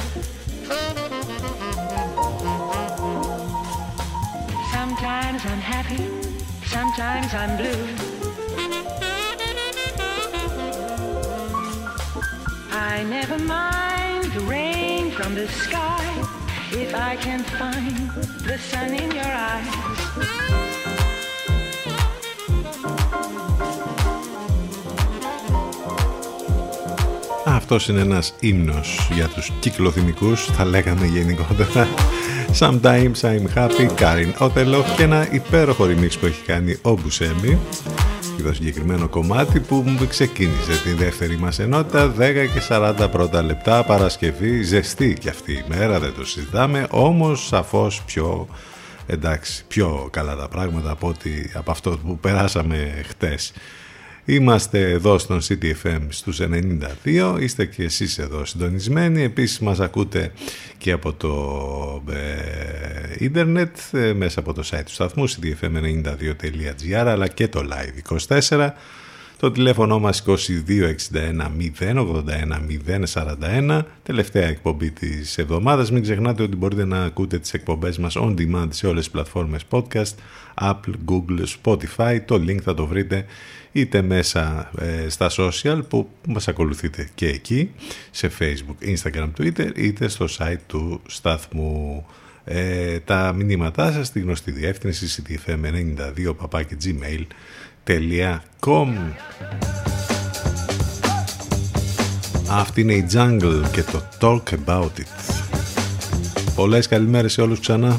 Αυτός 27.75 27.95
είναι 27.95 28.01
ένας 28.01 28.35
ύμνος 28.41 29.09
για 29.13 29.29
τους 29.29 29.53
κυκλοθυμικούς, 29.61 30.45
θα 30.45 30.65
λέγαμε 30.65 31.07
γενικότερα. 31.07 31.89
Sometimes 32.61 33.21
I'm 33.23 33.47
happy, 33.55 33.89
Karin 33.99 34.33
Otelo 34.39 34.85
και 34.97 35.03
ένα 35.03 35.33
υπέροχο 35.33 35.85
remix 35.85 36.19
που 36.21 36.27
έχει 36.27 36.43
κάνει 36.47 36.79
ο 36.83 36.91
Μπουσέμι 36.91 37.59
για 38.37 38.45
το 38.45 38.55
συγκεκριμένο 38.55 39.09
κομμάτι 39.09 39.61
που 39.61 39.75
μου 39.87 40.07
ξεκίνησε 40.09 40.83
τη 40.85 40.93
δεύτερη 40.93 41.37
μας 41.37 41.59
ενότητα 41.59 42.15
10 42.19 42.19
και 42.55 42.63
40 42.69 43.09
πρώτα 43.11 43.43
λεπτά 43.43 43.85
Παρασκευή 43.85 44.63
ζεστή 44.63 45.17
και 45.21 45.29
αυτή 45.29 45.53
η 45.53 45.65
μέρα 45.69 45.99
δεν 45.99 46.15
το 46.15 46.27
συζητάμε 46.27 46.87
όμως 46.91 47.47
σαφώς 47.47 48.03
πιο 48.07 48.49
εντάξει 49.07 49.65
πιο 49.69 50.09
καλά 50.11 50.37
τα 50.37 50.49
πράγματα 50.49 50.91
από, 50.91 51.09
ότι, 51.09 51.51
από 51.55 51.71
αυτό 51.71 51.91
που 51.91 52.19
περάσαμε 52.19 53.05
χτες 53.09 53.53
Είμαστε 54.27 54.91
εδώ 54.91 55.19
στον 55.19 55.41
CTFM 55.41 56.01
στους 56.09 56.41
92, 56.41 57.37
είστε 57.41 57.65
και 57.67 57.83
εσείς 57.83 58.19
εδώ 58.19 58.45
συντονισμένοι, 58.45 59.23
επίσης 59.23 59.59
μας 59.59 59.81
ακούτε 59.81 60.33
και 60.79 60.93
από 60.93 61.13
το 61.13 62.13
ε, 62.13 63.25
ίντερνετ, 63.25 63.77
ε, 63.93 64.13
μέσα 64.13 64.41
από 64.41 64.53
το 64.53 64.63
site 64.71 64.83
του 64.85 64.93
σταθμού 64.93 65.29
ctfm92.gr 65.29 66.95
αλλά 66.95 67.29
και 67.29 67.49
το 67.49 67.63
live24. 67.71 68.69
Το 69.39 69.51
τηλέφωνο 69.51 69.99
μας 69.99 70.25
2261 70.27 70.33
081 71.81 72.05
041 73.13 73.83
τελευταία 74.03 74.47
εκπομπή 74.47 74.91
της 74.91 75.39
εβδομάδας. 75.39 75.91
Μην 75.91 76.03
ξεχνάτε 76.03 76.43
ότι 76.43 76.57
μπορείτε 76.57 76.85
να 76.85 77.05
ακούτε 77.05 77.39
τις 77.39 77.53
εκπομπές 77.55 77.99
μας 77.99 78.17
on 78.19 78.35
demand 78.39 78.69
σε 78.71 78.87
όλες 78.87 79.03
τις 79.03 79.13
πλατφόρμες 79.13 79.63
podcast, 79.71 80.15
Apple, 80.61 80.95
Google, 81.07 81.45
Spotify. 81.63 82.19
Το 82.25 82.35
link 82.35 82.61
θα 82.63 82.75
το 82.75 82.87
βρείτε 82.87 83.25
είτε 83.73 84.03
μέσα 84.03 84.71
ε, 84.79 85.09
στα 85.09 85.31
social 85.31 85.81
που 85.89 86.09
μας 86.29 86.49
ακολουθείτε 86.49 87.09
και 87.15 87.29
εκεί, 87.29 87.71
σε 88.11 88.31
Facebook, 88.39 88.89
Instagram, 88.89 89.31
Twitter, 89.39 89.71
είτε 89.77 90.09
στο 90.09 90.27
site 90.39 90.61
του 90.67 91.01
σταθμού. 91.07 92.07
Ε, 92.45 92.99
τα 92.99 93.33
μηνύματά 93.37 93.93
σας 93.93 94.07
στη 94.07 94.21
γνωστή 94.21 94.51
διεύθυνση 94.51 95.25
ctfm92 95.27 96.35
Αυτή 102.49 102.81
είναι 102.81 102.95
η 102.95 103.07
Jungle 103.13 103.63
και 103.73 103.83
το 103.83 104.03
Talk 104.21 104.55
About 104.67 104.85
It. 104.85 105.43
Πολλές 106.55 106.89
καλημέρες 106.89 107.33
σε 107.33 107.41
όλους 107.41 107.61
ξανά. 107.61 107.99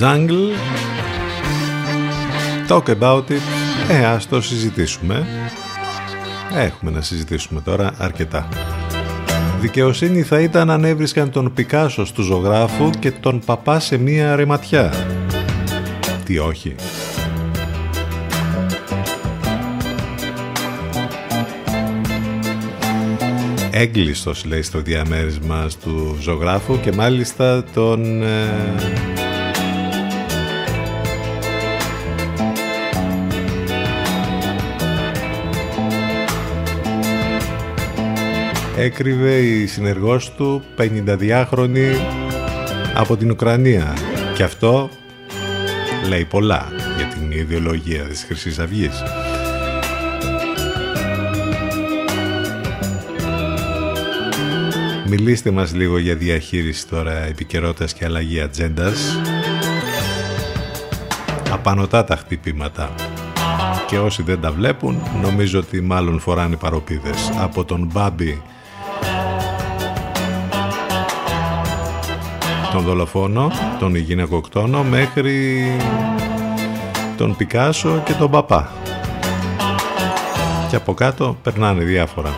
Jungle. 0.00 0.52
Talk 2.68 2.88
about 2.88 3.30
it. 3.30 3.40
Ε, 3.90 4.04
ας 4.04 4.28
το 4.28 4.40
συζητήσουμε. 4.40 5.26
Έχουμε 6.56 6.90
να 6.90 7.00
συζητήσουμε 7.00 7.60
τώρα 7.60 7.94
αρκετά. 7.98 8.48
Δικαιοσύνη 9.60 10.22
θα 10.22 10.40
ήταν 10.40 10.70
αν 10.70 10.84
έβρισκαν 10.84 11.30
τον 11.30 11.52
Πικάσο 11.52 12.06
του 12.14 12.22
ζωγράφου 12.22 12.90
και 12.90 13.10
τον 13.10 13.40
παπά 13.44 13.80
σε 13.80 13.96
μία 13.96 14.36
ρεματιά 14.36 14.92
Τι 16.24 16.38
όχι. 16.38 16.74
Έγκλειστος 23.70 24.44
λέει 24.44 24.62
στο 24.62 24.80
διαμέρισμα 24.80 25.68
του 25.84 26.16
ζωγράφου 26.20 26.80
και 26.80 26.92
μάλιστα 26.92 27.64
τον 27.74 28.22
ε, 28.22 29.25
έκρυβε 38.76 39.36
η 39.36 39.66
συνεργός 39.66 40.32
του 40.32 40.62
52χρονη 40.78 41.94
από 42.94 43.16
την 43.16 43.30
Ουκρανία 43.30 43.94
και 44.34 44.42
αυτό 44.42 44.90
λέει 46.08 46.24
πολλά 46.24 46.68
για 46.96 47.06
την 47.06 47.30
ιδεολογία 47.30 48.02
της 48.02 48.24
χρυσής 48.24 48.58
αυγής. 48.58 49.02
Μιλήστε 55.08 55.50
μας 55.50 55.74
λίγο 55.74 55.98
για 55.98 56.14
διαχείριση 56.14 56.88
τώρα 56.88 57.12
επικαιρότητας 57.12 57.92
και 57.92 58.04
αλλαγή 58.04 58.40
ατζέντας. 58.40 59.20
Απανοτά 61.50 62.04
τα 62.04 62.16
χτυπήματα 62.16 62.94
και 63.86 63.98
όσοι 63.98 64.22
δεν 64.22 64.40
τα 64.40 64.52
βλέπουν 64.52 65.02
νομίζω 65.22 65.58
ότι 65.58 65.80
μάλλον 65.80 66.20
φοράνε 66.20 66.56
παροπίδες 66.56 67.32
από 67.36 67.64
τον 67.64 67.90
Μπάμπι 67.92 68.42
τον 72.76 72.84
δολοφόνο, 72.84 73.50
τον 73.78 73.94
γυναικοκτόνο 73.94 74.82
μέχρι 74.82 75.62
τον 77.16 77.36
Πικάσο 77.36 78.02
και 78.04 78.12
τον 78.12 78.30
Παπά. 78.30 78.72
Και 80.70 80.76
από 80.76 80.94
κάτω 80.94 81.36
περνάνε 81.42 81.84
διάφορα. 81.84 82.30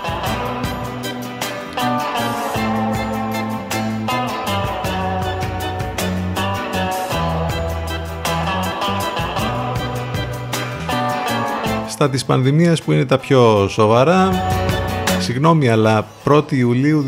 Στα 11.89 12.11
της 12.11 12.25
πανδημίας 12.25 12.83
που 12.83 12.93
είναι 12.93 13.05
τα 13.05 13.19
πιο 13.19 13.69
σοβαρά 13.69 14.31
Συγγνώμη, 15.29 15.69
αλλά 15.69 16.07
1η 16.25 16.53
Ιουλίου 16.53 17.05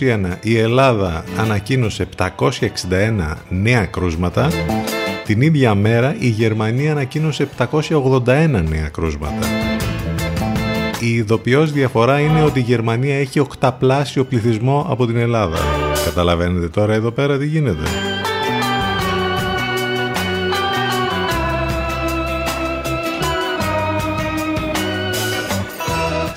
2021 0.00 0.36
η 0.40 0.58
Ελλάδα 0.58 1.24
ανακοίνωσε 1.38 2.08
761 2.16 2.50
νέα 3.48 3.84
κρούσματα. 3.84 4.48
Την 5.24 5.40
ίδια 5.40 5.74
μέρα 5.74 6.16
η 6.18 6.28
Γερμανία 6.28 6.92
ανακοίνωσε 6.92 7.48
781 7.58 8.22
νέα 8.68 8.88
κρούσματα. 8.92 9.46
Η 11.00 11.14
ειδοποιώς 11.14 11.72
διαφορά 11.72 12.20
είναι 12.20 12.42
ότι 12.42 12.58
η 12.58 12.62
Γερμανία 12.62 13.18
έχει 13.18 13.40
οκταπλάσιο 13.40 14.24
πληθυσμό 14.24 14.86
από 14.88 15.06
την 15.06 15.16
Ελλάδα. 15.16 15.58
Καταλαβαίνετε 16.04 16.68
τώρα 16.68 16.94
εδώ 16.94 17.10
πέρα 17.10 17.38
τι 17.38 17.46
γίνεται. 17.46 18.13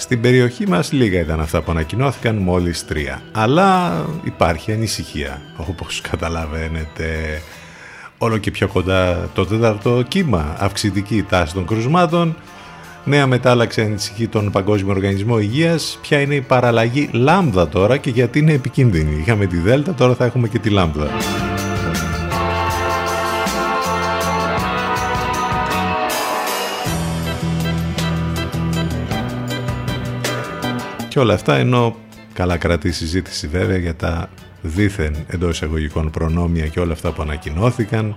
Στην 0.07 0.21
περιοχή 0.21 0.67
μας 0.67 0.91
λίγα 0.91 1.19
ήταν 1.19 1.39
αυτά 1.39 1.61
που 1.61 1.71
ανακοινώθηκαν 1.71 2.35
μόλις 2.35 2.85
τρία. 2.85 3.21
Αλλά 3.31 3.91
υπάρχει 4.23 4.71
ανησυχία, 4.71 5.41
όπως 5.57 6.01
καταλαβαίνετε. 6.01 7.41
Όλο 8.17 8.37
και 8.37 8.51
πιο 8.51 8.67
κοντά 8.67 9.29
το 9.33 9.45
τέταρτο 9.45 10.03
κύμα, 10.07 10.55
αυξητική 10.59 11.25
τάση 11.29 11.53
των 11.53 11.65
κρουσμάτων. 11.65 12.35
Νέα 13.03 13.27
μετάλλαξη 13.27 13.81
ανησυχεί 13.81 14.27
τον 14.27 14.51
Παγκόσμιο 14.51 14.93
Οργανισμό 14.93 15.39
Υγείας. 15.39 15.99
Ποια 16.01 16.19
είναι 16.19 16.35
η 16.35 16.41
παραλλαγή 16.41 17.09
λάμδα 17.11 17.67
τώρα 17.67 17.97
και 17.97 18.09
γιατί 18.09 18.39
είναι 18.39 18.53
επικίνδυνη. 18.53 19.19
Είχαμε 19.19 19.45
τη 19.45 19.57
Δέλτα, 19.57 19.93
τώρα 19.93 20.15
θα 20.15 20.25
έχουμε 20.25 20.47
και 20.47 20.59
τη 20.59 20.69
λάμδα. 20.69 21.07
Και 31.17 31.23
όλα 31.23 31.33
αυτά 31.33 31.55
ενώ 31.55 31.95
καλά 32.33 32.57
κρατεί 32.57 32.91
συζήτηση 32.91 33.47
βέβαια 33.47 33.77
για 33.77 33.95
τα 33.95 34.29
δήθεν 34.61 35.15
εντός 35.27 35.55
εισαγωγικών 35.55 36.11
προνόμια 36.11 36.67
και 36.67 36.79
όλα 36.79 36.93
αυτά 36.93 37.11
που 37.11 37.21
ανακοινώθηκαν 37.21 38.15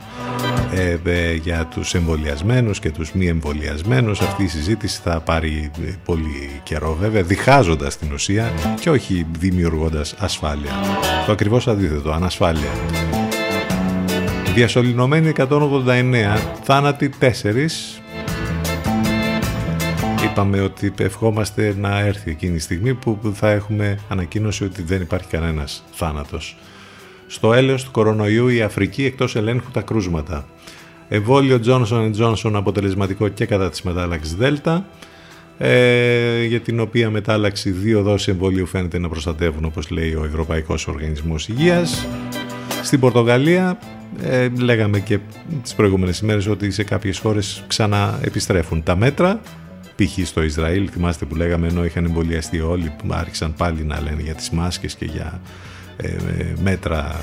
ε, 1.05 1.35
για 1.35 1.67
τους 1.67 1.95
εμβολιασμένους 1.95 2.81
και 2.81 2.91
τους 2.91 3.13
μη 3.13 3.27
εμβολιασμένους. 3.27 4.21
Αυτή 4.21 4.43
η 4.43 4.47
συζήτηση 4.47 5.01
θα 5.05 5.21
πάρει 5.21 5.71
πολύ 6.05 6.61
καιρό 6.63 6.97
βέβαια 7.01 7.23
διχάζοντας 7.23 7.97
την 7.99 8.13
ουσία 8.13 8.53
και 8.81 8.91
όχι 8.91 9.27
δημιουργώντας 9.39 10.15
ασφάλεια. 10.19 10.73
Το 11.27 11.33
ακριβώς 11.33 11.69
αντίθετο, 11.69 12.11
ανασφάλεια. 12.11 12.71
Διασωληνωμένοι 14.55 15.33
189 15.37 16.39
θάνατοι 16.63 17.11
4 17.21 17.25
είπαμε 20.41 20.61
ότι 20.61 20.93
ευχόμαστε 20.99 21.74
να 21.78 21.99
έρθει 21.99 22.30
εκείνη 22.30 22.55
η 22.55 22.59
στιγμή 22.59 22.95
που 22.95 23.18
θα 23.34 23.51
έχουμε 23.51 23.99
ανακοίνωση 24.09 24.64
ότι 24.64 24.82
δεν 24.82 25.01
υπάρχει 25.01 25.28
κανένας 25.28 25.84
θάνατος. 25.93 26.57
Στο 27.26 27.53
έλεος 27.53 27.84
του 27.84 27.91
κορονοϊού 27.91 28.49
η 28.49 28.62
Αφρική 28.62 29.05
εκτός 29.05 29.36
ελέγχου 29.36 29.70
τα 29.70 29.80
κρούσματα. 29.80 30.47
Εμβόλιο 31.09 31.61
Johnson 31.66 32.11
Johnson 32.18 32.53
αποτελεσματικό 32.55 33.28
και 33.28 33.47
κατά 33.47 33.70
της 33.70 33.82
μετάλλαξης 33.82 34.34
Δέλτα 34.34 34.86
ε, 35.59 36.45
για 36.45 36.61
την 36.61 36.80
οποία 36.80 37.11
μετάλλαξη 37.11 37.70
δύο 37.70 38.03
δόσεις 38.03 38.28
εμβολίου 38.28 38.66
φαίνεται 38.66 38.99
να 38.99 39.09
προστατεύουν 39.09 39.64
όπως 39.64 39.91
λέει 39.91 40.14
ο 40.14 40.24
Ευρωπαϊκός 40.24 40.86
Οργανισμός 40.86 41.49
Υγείας. 41.49 42.07
Στην 42.82 43.01
Πορτογαλία 43.01 43.78
ε, 44.22 44.49
λέγαμε 44.59 45.01
και 45.01 45.18
τις 45.62 45.74
προηγούμενες 45.74 46.18
ημέρες 46.18 46.47
ότι 46.47 46.70
σε 46.70 46.84
κάποιες 46.84 47.18
χώρες 47.18 47.64
ξαναεπιστρέφουν 47.66 48.82
τα 48.82 48.97
μέτρα 48.97 49.41
π.χ. 50.05 50.27
στο 50.27 50.43
Ισραήλ, 50.43 50.89
θυμάστε 50.93 51.25
που 51.25 51.35
λέγαμε 51.35 51.69
ενώ 51.69 51.85
είχαν 51.85 52.05
εμβολιαστεί 52.05 52.61
όλοι, 52.61 52.93
που 52.99 53.09
άρχισαν 53.11 53.55
πάλι 53.55 53.85
να 53.85 54.01
λένε 54.01 54.23
για 54.23 54.35
τις 54.35 54.51
μάσκες 54.51 54.95
και 54.95 55.05
για 55.05 55.41
ε, 55.97 56.07
ε, 56.07 56.53
μέτρα 56.63 57.21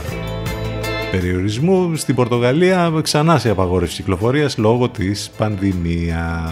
περιορισμού. 1.11 1.95
Στην 1.95 2.15
Πορτογαλία 2.15 2.93
ξανά 3.01 3.37
σε 3.37 3.49
απαγόρευση 3.49 3.95
κυκλοφορίας 3.95 4.57
λόγω 4.57 4.89
της 4.89 5.31
πανδημίας. 5.37 6.51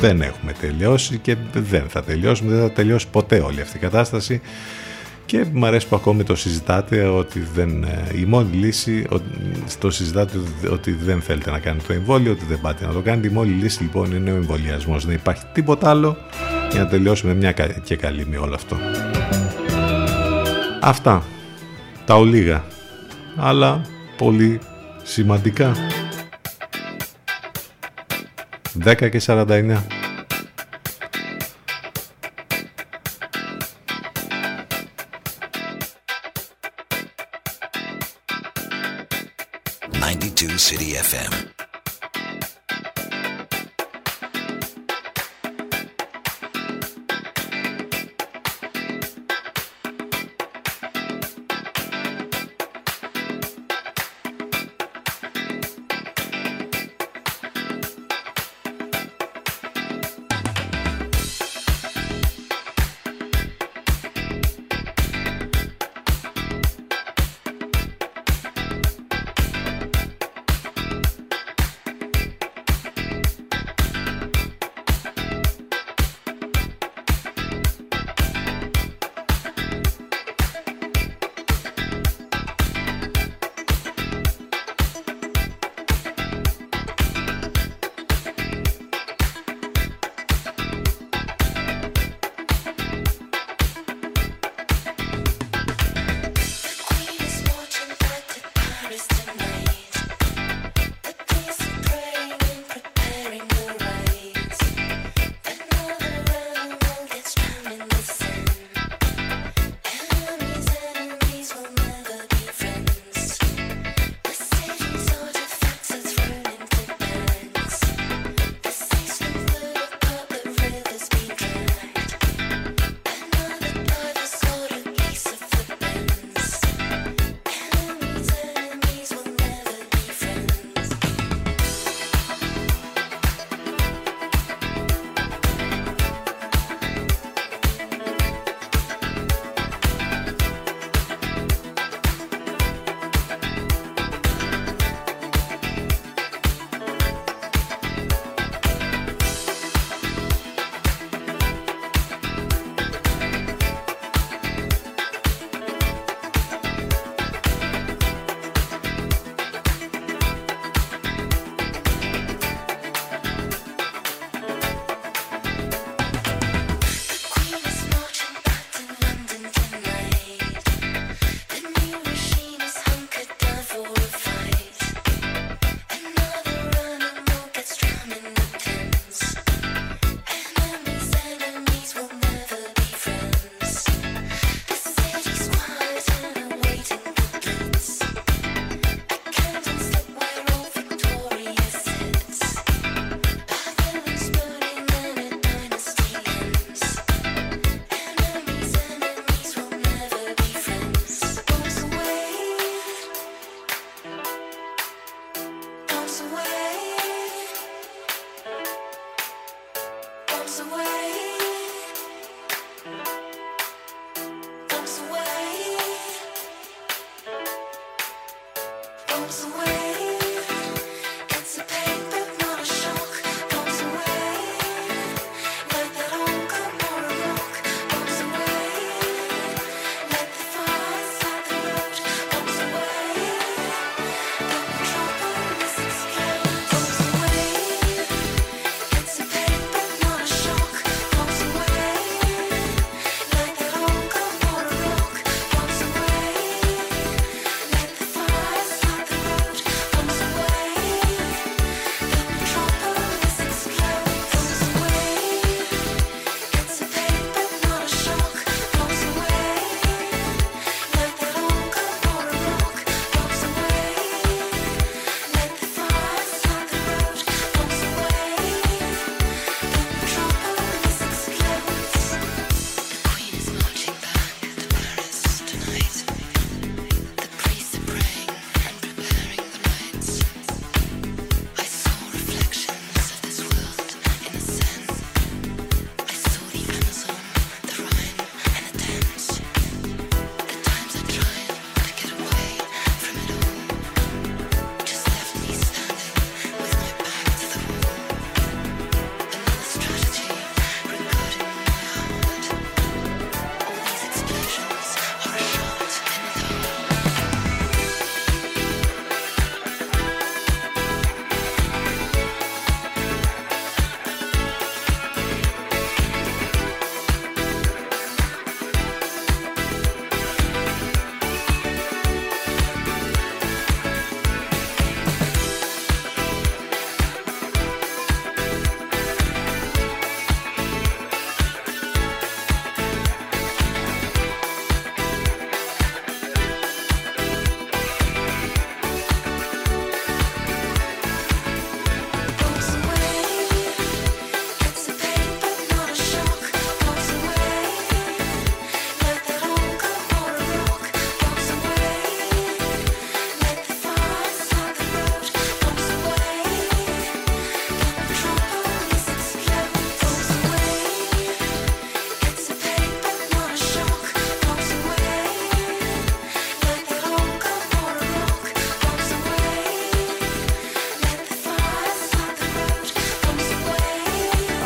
Δεν 0.00 0.20
έχουμε 0.20 0.52
τελειώσει 0.60 1.18
και 1.18 1.36
δεν 1.52 1.84
θα 1.88 2.02
τελειώσουμε, 2.02 2.52
δεν 2.52 2.62
θα 2.62 2.72
τελειώσει 2.72 3.08
ποτέ 3.08 3.38
όλη 3.38 3.60
αυτή 3.60 3.76
η 3.76 3.80
κατάσταση. 3.80 4.40
Και 5.26 5.44
μου 5.52 5.66
αρέσει 5.66 5.88
που 5.88 5.96
ακόμη 5.96 6.22
το 6.22 6.36
συζητάτε 6.36 7.04
ότι 7.04 7.40
δεν, 7.54 7.84
ε, 7.84 8.18
η 8.18 8.24
μόνη 8.24 8.56
λύση, 8.56 9.06
το 9.78 9.90
συζητάτε 9.90 10.38
ότι 10.70 10.92
δεν 10.92 11.20
θέλετε 11.20 11.50
να 11.50 11.58
κάνετε 11.58 11.84
το 11.86 11.92
εμβόλιο, 11.92 12.32
ότι 12.32 12.44
δεν 12.44 12.60
πάτε 12.60 12.86
να 12.86 12.92
το 12.92 13.00
κάνετε. 13.00 13.28
Η 13.28 13.30
μόνη 13.30 13.50
λύση 13.50 13.82
λοιπόν 13.82 14.12
είναι 14.12 14.32
ο 14.32 14.36
εμβολιασμός. 14.36 15.06
Δεν 15.06 15.14
υπάρχει 15.14 15.42
τίποτα 15.52 15.90
άλλο 15.90 16.16
για 16.70 16.80
να 16.80 16.86
τελειώσουμε 16.88 17.34
μια 17.34 17.52
και 17.84 17.96
καλή 17.96 18.26
με 18.26 18.36
όλο 18.36 18.54
αυτό. 18.54 18.76
Αυτά. 20.80 21.22
Τα 22.04 22.14
ολίγα. 22.14 22.64
Αλλά 23.36 23.80
πολύ 24.16 24.60
σημαντικά. 25.02 25.72
10 28.84 29.08
και 29.10 29.20
49. 29.26 29.95
FM. 41.06 41.35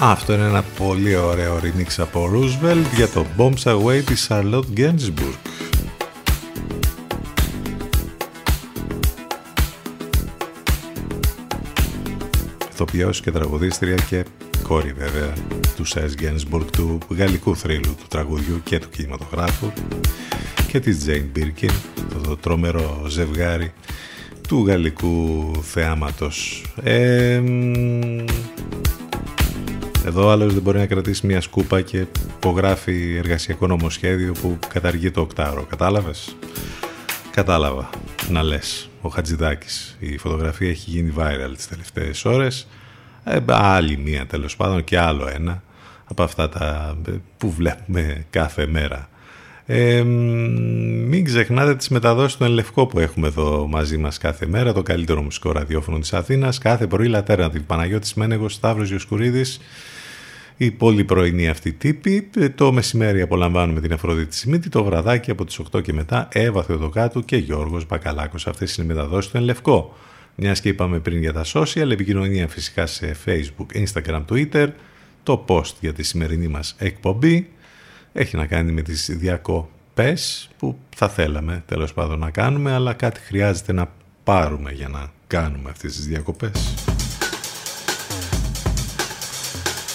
Αυτό 0.02 0.32
είναι 0.32 0.44
ένα 0.44 0.62
πολύ 0.62 1.16
ωραίο 1.16 1.60
remix 1.62 1.94
από 1.96 2.30
Roosevelt 2.32 2.84
για 2.94 3.08
το 3.08 3.26
Bombs 3.36 3.62
Away 3.62 4.02
της 4.04 4.28
Charlotte 4.30 4.64
Gainsbourg. 4.76 5.36
Ηθοποιός 12.72 13.20
και 13.20 13.30
τραγουδίστρια 13.30 13.94
και 13.94 14.24
κόρη 14.62 14.92
βέβαια 14.98 15.32
του 15.76 15.84
Σες 15.84 16.14
Gainsbourg 16.20 16.64
του 16.72 16.98
γαλλικού 17.08 17.56
θρύλου 17.56 17.94
του 17.94 18.06
τραγουδιού 18.08 18.60
και 18.64 18.78
του 18.78 18.88
κινηματογράφου 18.88 19.72
και 20.66 20.80
της 20.80 21.06
Jane 21.06 21.38
Birkin, 21.38 21.72
το 22.22 22.36
τρομερό 22.36 23.04
ζευγάρι 23.08 23.72
του 24.48 24.66
γαλλικού 24.66 25.50
θεάματος. 25.62 26.64
Ε, 26.82 27.42
εδώ 30.10 30.28
άλλος 30.28 30.52
δεν 30.52 30.62
μπορεί 30.62 30.78
να 30.78 30.86
κρατήσει 30.86 31.26
μια 31.26 31.40
σκούπα 31.40 31.80
και 31.80 32.06
υπογράφει 32.36 33.16
εργασιακό 33.16 33.66
νομοσχέδιο 33.66 34.32
που 34.32 34.58
καταργεί 34.68 35.10
το 35.10 35.20
οκτάωρο. 35.20 35.62
Κατάλαβες; 35.62 36.36
Κατάλαβα. 37.30 37.90
Να 38.30 38.42
λες. 38.42 38.90
Ο 39.00 39.08
Χατζηδάκης. 39.08 39.96
Η 39.98 40.18
φωτογραφία 40.18 40.68
έχει 40.68 40.90
γίνει 40.90 41.14
viral 41.18 41.52
τις 41.56 41.68
τελευταίες 41.68 42.24
ώρες. 42.24 42.66
Ε, 43.24 43.38
άλλη 43.46 43.96
μία 43.96 44.26
τέλος 44.26 44.56
πάντων 44.56 44.84
και 44.84 44.98
άλλο 44.98 45.28
ένα 45.34 45.62
από 46.04 46.22
αυτά 46.22 46.48
τα 46.48 46.96
που 47.36 47.50
βλέπουμε 47.50 48.26
κάθε 48.30 48.66
μέρα. 48.66 49.08
Ε, 49.66 50.02
μην 50.02 51.24
ξεχνάτε 51.24 51.74
τις 51.74 51.88
μεταδόσεις 51.88 52.36
του 52.36 52.44
Ενλευκό 52.44 52.86
που 52.86 52.98
έχουμε 52.98 53.26
εδώ 53.26 53.66
μαζί 53.66 53.96
μας 53.98 54.18
κάθε 54.18 54.46
μέρα, 54.46 54.72
το 54.72 54.82
καλύτερο 54.82 55.22
μουσικό 55.22 55.52
ραδιόφωνο 55.52 55.98
της 55.98 56.12
Αθήνας, 56.12 56.58
κάθε 56.58 56.86
πρωί 56.86 57.06
Λατέρα, 57.06 57.50
την 57.50 57.66
Παναγιώτης 57.66 58.14
Μένεγος, 58.14 58.54
Σταύρος 58.54 58.88
Γιοσκουρίδης, 58.88 59.60
η 60.62 60.70
πολύ 60.70 61.04
πρωινή 61.04 61.48
αυτή 61.48 61.72
τύπη. 61.72 62.30
Το 62.54 62.72
μεσημέρι 62.72 63.20
απολαμβάνουμε 63.20 63.80
την 63.80 63.92
Αφροδίτη 63.92 64.36
Σιμίτη, 64.36 64.68
το 64.68 64.84
βραδάκι 64.84 65.30
από 65.30 65.44
τις 65.44 65.60
8 65.72 65.82
και 65.82 65.92
μετά 65.92 66.28
Εύα 66.32 66.62
Θεοδοκάτου 66.62 67.24
και 67.24 67.36
Γιώργος 67.36 67.86
Μπακαλάκος. 67.86 68.46
Αυτές 68.46 68.76
είναι 68.76 68.92
οι 68.92 68.94
μεταδόσεις 68.94 69.30
του 69.30 69.36
Ενλευκό. 69.36 69.96
Μιας 70.34 70.60
και 70.60 70.68
είπαμε 70.68 70.98
πριν 70.98 71.18
για 71.18 71.32
τα 71.32 71.44
social, 71.52 71.90
επικοινωνία 71.90 72.48
φυσικά 72.48 72.86
σε 72.86 73.16
Facebook, 73.26 73.84
Instagram, 73.84 74.24
Twitter, 74.30 74.68
το 75.22 75.44
post 75.48 75.72
για 75.80 75.92
τη 75.92 76.02
σημερινή 76.02 76.48
μας 76.48 76.74
εκπομπή 76.78 77.48
έχει 78.12 78.36
να 78.36 78.46
κάνει 78.46 78.72
με 78.72 78.82
τις 78.82 79.10
διακοπές 79.18 80.50
που 80.58 80.78
θα 80.96 81.08
θέλαμε 81.08 81.62
τέλος 81.66 81.92
πάντων 81.92 82.18
να 82.18 82.30
κάνουμε, 82.30 82.72
αλλά 82.72 82.92
κάτι 82.92 83.20
χρειάζεται 83.20 83.72
να 83.72 83.92
πάρουμε 84.24 84.72
για 84.72 84.88
να 84.88 85.10
κάνουμε 85.26 85.70
αυτές 85.70 85.94
τις 85.94 86.06
διακοπές. 86.06 86.89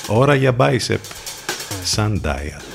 Ώρα 0.07 0.35
για 0.35 0.55
bicep. 0.59 0.97
Sundial. 1.95 2.74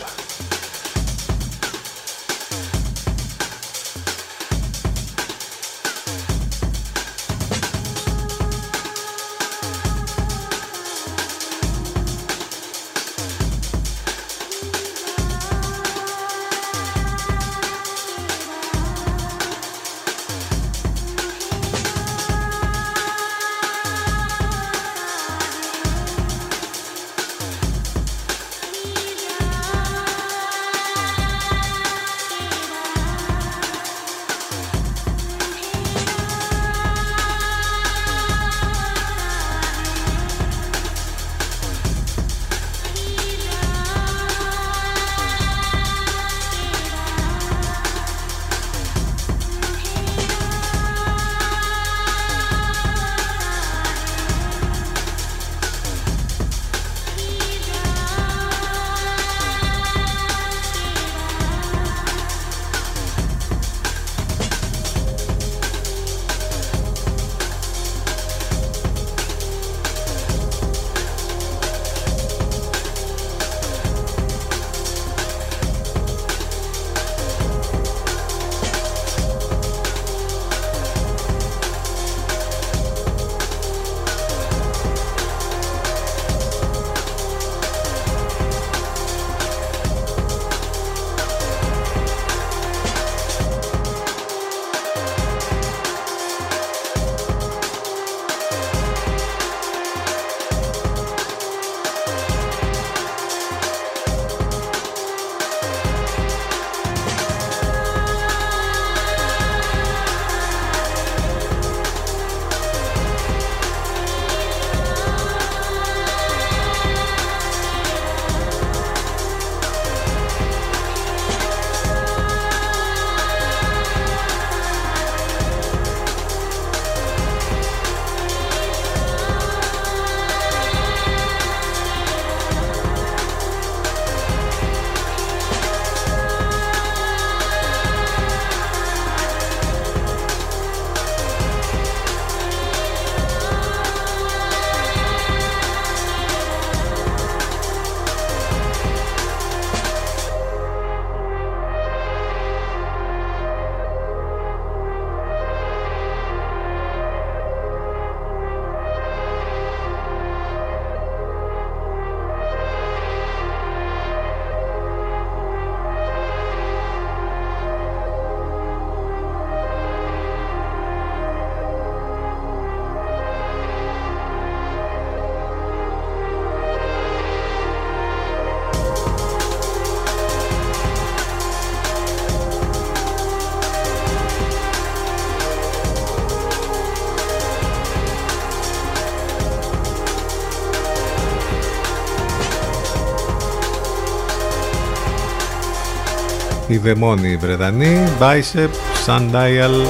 Οι 196.71 196.79
δαιμόνοι 196.79 197.37
Βρετανοί 197.37 198.05
Bicep, 198.21 198.69
Sundial. 199.07 199.87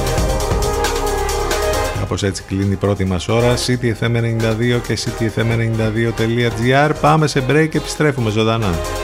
Κάπως 1.99 2.23
έτσι 2.23 2.43
κλείνει 2.43 2.71
η 2.71 2.75
πρώτη 2.75 3.05
μας 3.05 3.27
ώρα. 3.27 3.53
CTFM92 3.55 4.79
και 4.87 4.97
CTFM92.gr 4.97 6.91
Πάμε 7.01 7.27
σε 7.27 7.43
break 7.49 7.67
και 7.69 7.77
επιστρέφουμε 7.77 8.29
ζωντανά 8.29 9.00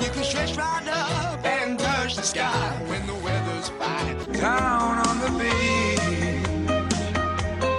You 0.00 0.10
can 0.10 0.24
stretch 0.24 0.56
right 0.56 0.88
up 0.88 1.44
and 1.44 1.78
touch 1.78 2.16
the 2.16 2.22
sky 2.22 2.78
when 2.88 3.06
the 3.06 3.14
weather's 3.14 3.68
fine. 3.80 4.16
Down 4.32 5.06
on 5.06 5.18
the 5.24 5.30
beach. 5.38 5.98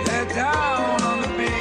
Yeah, 0.08 0.26
down 0.34 1.02
on 1.04 1.22
the 1.22 1.32
beach. 1.38 1.54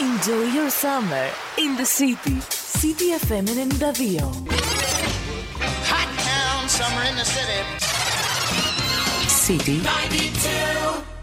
Enjoy 0.00 0.44
your 0.52 0.70
summer 0.70 1.28
in 1.56 1.76
the 1.76 1.84
city. 1.84 2.40
City 2.78 3.10
FM 3.12 3.46
92. 3.46 4.18
Hot 5.90 6.08
town 6.28 6.68
summer 6.68 7.02
in 7.10 7.16
the 7.16 7.24
city. 7.24 7.60
City 9.28 9.80
92. 9.82 11.17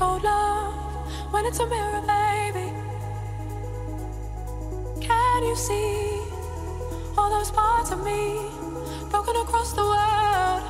cold 0.00 0.22
love 0.22 0.72
when 1.30 1.44
it's 1.44 1.58
a 1.58 1.66
mirror, 1.66 2.00
baby? 2.00 2.72
Can 5.06 5.42
you 5.44 5.54
see 5.54 6.22
all 7.18 7.28
those 7.28 7.50
parts 7.50 7.90
of 7.90 8.02
me 8.02 8.22
broken 9.10 9.36
across 9.36 9.74
the 9.74 9.84
world? 9.92 10.62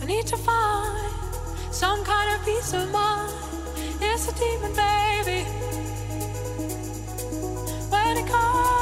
I 0.00 0.04
need 0.06 0.26
to 0.28 0.36
find 0.36 1.12
some 1.72 2.04
kind 2.04 2.28
of 2.32 2.44
peace 2.44 2.72
of 2.74 2.88
mind. 2.92 3.32
It's 4.00 4.28
a 4.30 4.34
demon, 4.40 4.72
baby. 4.84 5.40
When 7.90 8.16
it 8.18 8.26
comes. 8.28 8.79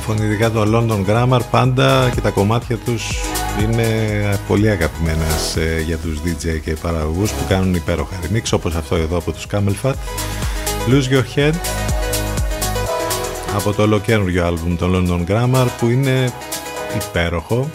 Φωνητικά 0.00 0.50
το 0.50 0.62
London 0.74 1.10
Grammar 1.10 1.40
πάντα 1.50 2.10
και 2.14 2.20
τα 2.20 2.30
κομμάτια 2.30 2.76
τους 2.76 3.20
είναι 3.62 4.38
πολύ 4.48 4.70
αγαπημένα 4.70 5.24
για 5.86 5.96
τους 5.96 6.18
DJ 6.24 6.60
και 6.64 6.76
παραγωγούς 6.82 7.30
που 7.30 7.44
κάνουν 7.48 7.74
υπέροχα 7.74 8.16
remix 8.22 8.42
όπως 8.52 8.74
αυτό 8.74 8.94
εδώ 8.96 9.16
από 9.16 9.32
τους 9.32 9.46
Camel 9.52 9.74
Fat. 9.82 9.94
Lose 10.88 11.12
Your 11.12 11.24
Head 11.38 11.54
από 13.56 13.72
το 13.72 13.82
ολοκένουργιο 13.82 14.46
άλμπουμ 14.46 14.76
των 14.76 14.92
London 14.94 15.30
Grammar 15.30 15.66
που 15.78 15.88
είναι 15.88 16.32
υπέροχο. 17.10 17.70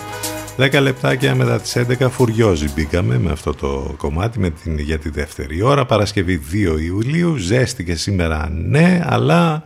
10 0.57 0.79
λεπτάκια 0.81 1.35
μετά 1.35 1.59
τις 1.59 1.77
11 1.99 2.07
φουριόζι 2.09 2.67
μπήκαμε 2.75 3.19
με 3.19 3.31
αυτό 3.31 3.53
το 3.53 3.93
κομμάτι 3.97 4.39
με 4.39 4.49
την, 4.49 4.79
για 4.79 4.99
τη 4.99 5.09
δεύτερη 5.09 5.61
ώρα 5.61 5.85
Παρασκευή 5.85 6.41
2 6.51 6.81
Ιουλίου. 6.81 7.37
Ζέστηκε 7.37 7.95
σήμερα 7.95 8.49
ναι 8.51 9.01
αλλά 9.05 9.63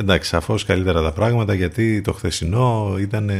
εντάξει 0.00 0.28
σαφώς 0.28 0.64
καλύτερα 0.64 1.02
τα 1.02 1.12
πράγματα 1.12 1.54
γιατί 1.54 2.00
το 2.00 2.12
χθεσινό 2.12 2.96
ήταν 3.00 3.30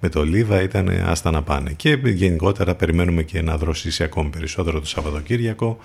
με 0.00 0.08
το 0.08 0.24
Λίβα 0.24 0.62
ήταν 0.62 0.88
άστα 1.06 1.30
να 1.30 1.42
πάνε. 1.42 1.72
Και 1.72 1.98
γενικότερα 2.04 2.74
περιμένουμε 2.74 3.22
και 3.22 3.42
να 3.42 3.56
δροσίσει 3.56 4.02
ακόμη 4.02 4.30
περισσότερο 4.30 4.80
το 4.80 4.86
Σαββατοκύριακο 4.86 5.78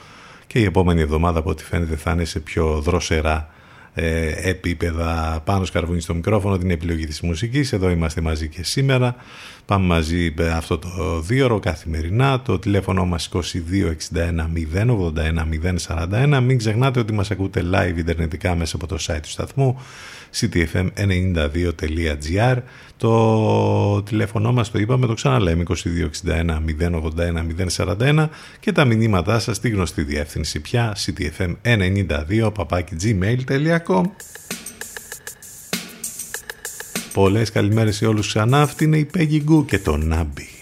και 0.48 0.60
η 0.60 0.64
επόμενη 0.64 1.02
εβδομάδα 1.02 1.40
από 1.40 1.50
ό,τι 1.50 1.64
φαίνεται 1.64 1.96
θα 1.96 2.12
είναι 2.12 2.26
σε 2.26 2.40
πιο 2.40 2.82
δροσερά 2.82 3.50
ε, 3.98 4.50
επίπεδα. 4.50 5.42
Πάνω 5.46 5.66
σκαρβούνι 5.66 6.02
στο 6.02 6.14
μικρόφωνο 6.14 6.58
την 6.58 6.70
επιλογή 6.70 7.06
της 7.06 7.22
μουσικής. 7.22 7.74
Εδώ 7.74 7.90
είμαστε 7.90 8.22
μαζί 8.22 8.48
και 8.48 8.64
σήμερα. 8.64 9.16
Πάμε 9.66 9.86
μαζί 9.86 10.34
αυτό 10.54 10.78
το 10.78 11.22
δύο 11.22 11.46
ώρο 11.46 11.60
καθημερινά. 11.60 12.42
Το 12.42 12.60
τηλέφωνο 12.60 13.06
μας 13.06 13.30
2261 13.34 13.42
081 14.74 16.38
041 16.38 16.42
μην 16.44 16.58
ξεχνάτε 16.58 17.00
ότι 17.00 17.14
μας 17.14 17.32
ακούτε 17.32 17.64
live 17.74 17.98
ιντερνετικά 17.98 18.56
μέσα 18.56 18.76
από 18.76 18.88
το 18.88 18.98
site 19.00 19.20
του 19.22 19.30
σταθμού 19.30 19.80
ctfm92.gr 20.40 22.58
το 22.98 24.04
τηλέφωνο 24.04 24.54
μας 24.54 24.72
το 24.72 24.80
είπαμε, 24.80 25.06
το 25.06 25.14
ξαναλέμε 25.14 25.64
2261 25.68 25.74
081 26.80 27.46
041 27.76 28.28
και 28.60 28.72
τα 28.72 28.86
μηνύματά 28.86 29.40
σας 29.40 29.56
στη 29.56 29.70
γνωστή 29.70 30.04
διεύθυνση 30.04 30.60
πια 30.60 30.96
ctfm92 31.06 32.52
gmail.com 33.02 34.04
Πολλές 37.14 37.52
καλημέρες 37.52 37.96
σε 37.96 38.06
όλους 38.06 38.28
ξανά, 38.28 38.62
αυτή 38.62 38.84
είναι 38.84 38.98
η 38.98 39.10
Peggy 39.14 39.44
Goo 39.50 39.66
και 39.66 39.80
το 39.80 39.98
Νάμπι. 39.98 40.55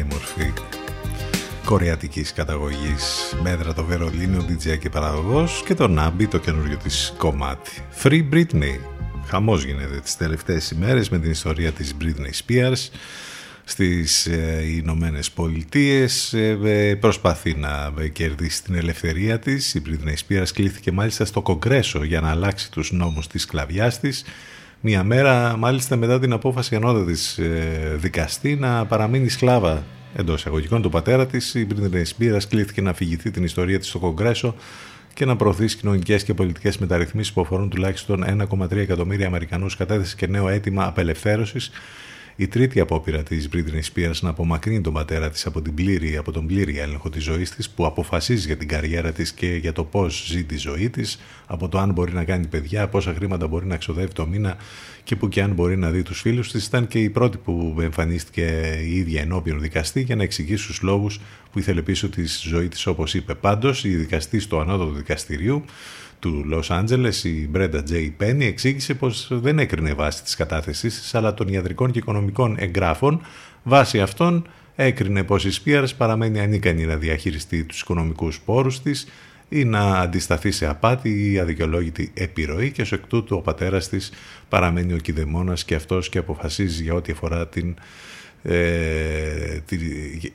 Η 0.00 0.02
πανέμορφη 0.02 0.52
κορεατικής 1.64 2.32
καταγωγής 2.32 3.34
μέτρα 3.42 3.74
το 3.74 3.84
Βερολίνο, 3.84 4.44
DJ 4.48 4.78
και 4.78 4.88
παραγωγός 4.88 5.62
και 5.66 5.74
το 5.74 5.88
Νάμπι 5.88 6.26
το 6.26 6.38
καινούριο 6.38 6.76
της 6.76 7.14
κομμάτι. 7.16 7.70
Free 8.02 8.22
Britney. 8.32 8.78
Χαμός 9.26 9.64
γίνεται 9.64 10.00
τις 10.00 10.16
τελευταίες 10.16 10.70
ημέρες 10.70 11.08
με 11.08 11.18
την 11.18 11.30
ιστορία 11.30 11.72
της 11.72 11.94
Britney 12.00 12.46
Spears 12.46 12.88
στις 13.64 14.26
ε, 14.26 14.62
Ηνωμένες 14.66 15.30
Πολιτείες. 15.30 16.32
Ε, 16.32 16.96
προσπαθεί 17.00 17.54
να 17.54 17.92
κερδίσει 18.12 18.62
την 18.62 18.74
ελευθερία 18.74 19.38
της. 19.38 19.74
Η 19.74 19.82
Britney 19.86 20.14
Spears 20.28 20.48
κλήθηκε 20.54 20.92
μάλιστα 20.92 21.24
στο 21.24 21.42
Κογκρέσο 21.42 22.04
για 22.04 22.20
να 22.20 22.30
αλλάξει 22.30 22.70
τους 22.70 22.92
νόμους 22.92 23.26
της 23.26 23.42
σκλαβιάς 23.42 24.00
της. 24.00 24.24
Μια 24.82 25.04
μέρα 25.04 25.56
μάλιστα 25.56 25.96
μετά 25.96 26.18
την 26.18 26.32
απόφαση 26.32 26.76
ανώτατης 26.76 27.40
δικαστή 27.96 28.56
να 28.56 28.86
παραμείνει 28.86 29.28
σκλάβα 29.28 29.84
εντός 30.16 30.40
εισαγωγικών 30.40 30.82
του 30.82 30.88
πατέρα 30.88 31.26
της, 31.26 31.54
η 31.54 31.66
Britney 31.70 32.02
Spears 32.02 32.42
κλήθηκε 32.48 32.80
να 32.80 32.90
αφηγηθεί 32.90 33.30
την 33.30 33.44
ιστορία 33.44 33.78
της 33.78 33.88
στο 33.88 33.98
Κογκρέσο 33.98 34.54
και 35.14 35.24
να 35.24 35.36
προωθήσει 35.36 35.76
κοινωνικές 35.76 36.24
και 36.24 36.34
πολιτικές 36.34 36.78
μεταρρυθμίσεις 36.78 37.32
που 37.32 37.40
αφορούν 37.40 37.70
τουλάχιστον 37.70 38.24
1,3 38.50 38.76
εκατομμύρια 38.76 39.26
Αμερικανούς, 39.26 39.76
κατέθεσε 39.76 40.16
και 40.16 40.26
νέο 40.26 40.48
αίτημα 40.48 40.86
απελευθέρωσης 40.86 41.70
η 42.40 42.48
τρίτη 42.48 42.80
απόπειρα 42.80 43.22
της 43.22 43.48
Britney 43.52 43.80
Spears 43.94 44.18
να 44.20 44.28
απομακρύνει 44.28 44.80
τον 44.80 44.92
πατέρα 44.92 45.30
της 45.30 45.46
από, 45.46 45.62
την 45.62 45.74
πλήρη, 45.74 46.16
από 46.16 46.32
τον 46.32 46.46
πλήρη 46.46 46.78
έλεγχο 46.78 47.10
της 47.10 47.22
ζωής 47.22 47.50
της, 47.50 47.70
που 47.70 47.86
αποφασίζει 47.86 48.46
για 48.46 48.56
την 48.56 48.68
καριέρα 48.68 49.12
της 49.12 49.32
και 49.32 49.46
για 49.46 49.72
το 49.72 49.84
πώς 49.84 50.26
ζει 50.26 50.44
τη 50.44 50.56
ζωή 50.56 50.90
της, 50.90 51.20
από 51.46 51.68
το 51.68 51.78
αν 51.78 51.92
μπορεί 51.92 52.12
να 52.12 52.24
κάνει 52.24 52.46
παιδιά, 52.46 52.88
πόσα 52.88 53.14
χρήματα 53.14 53.46
μπορεί 53.46 53.66
να 53.66 53.76
ξοδεύει 53.76 54.12
το 54.12 54.26
μήνα 54.26 54.56
και 55.04 55.16
που 55.16 55.28
και 55.28 55.42
αν 55.42 55.50
μπορεί 55.50 55.76
να 55.76 55.90
δει 55.90 56.02
τους 56.02 56.20
φίλους 56.20 56.50
της. 56.50 56.66
Ήταν 56.66 56.86
και 56.86 56.98
η 56.98 57.10
πρώτη 57.10 57.38
που 57.38 57.76
εμφανίστηκε 57.80 58.78
η 58.84 58.96
ίδια 58.96 59.20
ενώπιον 59.20 59.60
δικαστή 59.60 60.00
για 60.00 60.16
να 60.16 60.22
εξηγήσει 60.22 60.66
τους 60.66 60.82
λόγους 60.82 61.20
που 61.52 61.58
ήθελε 61.58 61.82
πίσω 61.82 62.08
τη 62.08 62.22
ζωή 62.42 62.68
της, 62.68 62.86
όπως 62.86 63.14
είπε. 63.14 63.34
Πάντως, 63.34 63.84
η 63.84 63.96
δικαστή 63.96 64.46
του 64.46 64.60
ανώτατο 64.60 64.90
δικαστηρίου 64.90 65.64
του 66.20 66.42
Λος 66.46 66.70
Άντζελες, 66.70 67.24
η 67.24 67.48
Μπρέντα 67.50 67.82
Τζέι 67.82 68.14
Πένι, 68.16 68.46
εξήγησε 68.46 68.94
πως 68.94 69.28
δεν 69.32 69.58
έκρινε 69.58 69.94
βάση 69.94 70.22
της 70.22 70.36
κατάθεσης 70.36 71.14
αλλά 71.14 71.34
των 71.34 71.48
ιατρικών 71.48 71.90
και 71.90 71.98
οικονομικών 71.98 72.56
εγγράφων. 72.58 73.20
Βάσει 73.62 74.00
αυτών 74.00 74.48
έκρινε 74.76 75.24
πως 75.24 75.44
η 75.44 75.50
Σπίαρς 75.50 75.94
παραμένει 75.94 76.40
ανίκανη 76.40 76.84
να 76.84 76.96
διαχειριστεί 76.96 77.64
τους 77.64 77.80
οικονομικούς 77.80 78.40
πόρους 78.40 78.80
της 78.80 79.06
ή 79.48 79.64
να 79.64 79.80
αντισταθεί 79.80 80.50
σε 80.50 80.66
απάτη 80.66 81.32
ή 81.32 81.38
αδικαιολόγητη 81.38 82.12
επιρροή 82.14 82.70
και 82.70 82.82
ως 82.82 82.92
εκ 82.92 83.06
τούτου 83.06 83.36
ο 83.36 83.40
πατέρας 83.40 83.88
της 83.88 84.12
παραμένει 84.48 84.92
ο 84.92 84.96
κηδεμόνας 84.96 85.64
και 85.64 85.74
αυτός 85.74 86.08
και 86.08 86.18
αποφασίζει 86.18 86.82
για 86.82 86.94
ό,τι 86.94 87.12
αφορά 87.12 87.48
την 87.48 87.74
ε, 88.42 89.58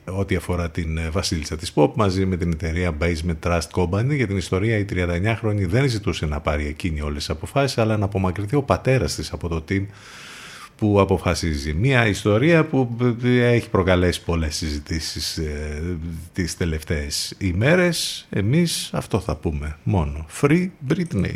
ό,τι 0.06 0.36
αφορά 0.36 0.70
την 0.70 0.98
ε, 0.98 1.10
βασίλισσα 1.10 1.56
της 1.56 1.72
Pop 1.76 1.92
μαζί 1.96 2.26
με 2.26 2.38
την 2.38 2.52
εταιρεία 2.52 2.98
Basement 3.02 3.48
Trust 3.48 3.70
Company 3.72 4.16
για 4.16 4.28
την 4.28 4.38
ιστορία 4.38 4.78
η 4.78 4.86
39χρονη 4.90 5.68
δεν 5.68 5.90
ζητούσε 5.90 6.26
να 6.26 6.40
πάρει 6.40 6.66
εκείνη 6.66 7.02
όλες 7.02 7.18
τις 7.18 7.30
αποφάσεις 7.30 7.78
αλλά 7.78 7.98
να 7.98 8.06
απομακρυνθεί 8.06 8.56
ο 8.56 8.64
πατέρας 8.64 9.16
της 9.16 9.32
από 9.32 9.48
το 9.48 9.64
team 9.70 9.86
που 10.78 11.00
αποφασίζει. 11.00 11.74
Μια 11.74 12.08
ιστορία 12.08 12.66
που 12.66 12.98
ε, 13.24 13.54
έχει 13.54 13.70
προκαλέσει 13.70 14.24
πολλές 14.24 14.56
συζητήσεις 14.56 15.38
ε, 15.38 15.82
τις 16.34 16.58
τελευταίες 16.58 17.36
ημέρες. 17.38 18.28
Εμείς 18.30 18.90
αυτό 18.94 19.20
θα 19.20 19.36
πούμε 19.36 19.78
μόνο. 19.84 20.26
Free 20.42 20.68
Britney. 20.90 21.36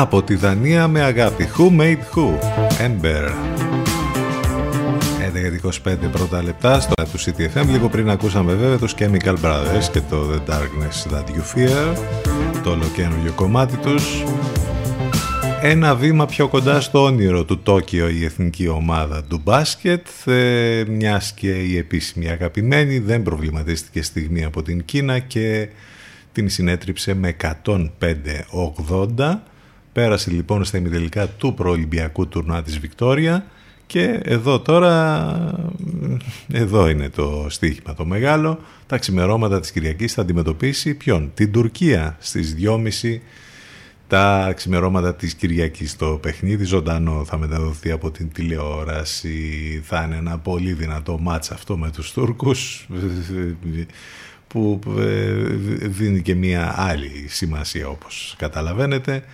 Από 0.00 0.22
τη 0.22 0.34
Δανία 0.34 0.88
με 0.88 1.00
αγάπη. 1.00 1.48
Who 1.56 1.80
made 1.80 1.98
who? 2.14 2.38
Ember. 2.78 3.30
11.25 5.84 5.96
πρώτα 6.12 6.42
λεπτά 6.42 6.80
στο 6.80 6.94
του 6.94 7.18
CTFM. 7.18 7.66
Λίγο 7.66 7.88
πριν 7.88 8.10
ακούσαμε 8.10 8.54
βέβαια 8.54 8.78
τους 8.78 8.94
Chemical 8.98 9.34
Brothers 9.42 9.84
και 9.92 10.00
το 10.10 10.16
The 10.32 10.50
Darkness 10.50 11.14
That 11.14 11.24
You 11.24 11.42
Fear. 11.54 11.96
Το 12.62 12.70
ολοκένουργιο 12.70 13.32
κομμάτι 13.32 13.76
τους. 13.76 14.22
Ένα 15.62 15.94
βήμα 15.94 16.26
πιο 16.26 16.48
κοντά 16.48 16.80
στο 16.80 17.02
όνειρο 17.02 17.44
του 17.44 17.58
Τόκιο 17.58 18.08
η 18.08 18.24
εθνική 18.24 18.68
ομάδα 18.68 19.24
του 19.24 19.40
μπάσκετ 19.44 20.06
ε, 20.24 20.84
μιας 20.88 21.32
και 21.32 21.50
η 21.50 21.76
επίσημη 21.76 22.28
αγαπημένη 22.28 22.98
δεν 22.98 23.22
προβληματίστηκε 23.22 24.02
στιγμή 24.02 24.44
από 24.44 24.62
την 24.62 24.84
Κίνα 24.84 25.18
και 25.18 25.68
την 26.32 26.48
συνέτριψε 26.48 27.14
με 27.14 27.36
105-80 27.64 29.38
Πέρασε 29.96 30.30
λοιπόν 30.30 30.64
στα 30.64 30.78
ημιτελικά 30.78 31.28
του 31.28 31.54
προολυμπιακού 31.54 32.28
τουρνά 32.28 32.62
της 32.62 32.78
Βικτόρια 32.78 33.46
και 33.86 34.20
εδώ 34.22 34.60
τώρα, 34.60 35.74
εδώ 36.52 36.88
είναι 36.88 37.08
το 37.08 37.46
στίχημα 37.48 37.94
το 37.94 38.04
μεγάλο, 38.04 38.58
τα 38.86 38.98
ξημερώματα 38.98 39.60
της 39.60 39.72
Κυριακής 39.72 40.12
θα 40.12 40.22
αντιμετωπίσει 40.22 40.94
ποιον, 40.94 41.30
την 41.34 41.52
Τουρκία. 41.52 42.16
Στις 42.20 42.56
2.30 42.60 43.18
τα 44.08 44.52
ξημερώματα 44.56 45.14
της 45.14 45.34
Κυριακής 45.34 45.96
το 45.96 46.06
παιχνίδι. 46.06 46.64
Ζωντανό 46.64 47.24
θα 47.24 47.38
μεταδοθεί 47.38 47.90
από 47.90 48.10
την 48.10 48.32
τηλεόραση. 48.32 49.80
Θα 49.84 50.02
είναι 50.02 50.16
ένα 50.16 50.38
πολύ 50.38 50.72
δυνατό 50.72 51.18
μάτς 51.18 51.50
αυτό 51.50 51.76
με 51.76 51.90
τους 51.90 52.12
Τούρκους 52.12 52.88
που 54.48 54.80
ε, 54.98 55.32
δίνει 55.86 56.22
και 56.22 56.34
μία 56.34 56.74
άλλη 56.76 57.26
σημασία 57.28 57.88
όπως 57.88 58.34
καταλαβαίνετε. 58.38 59.24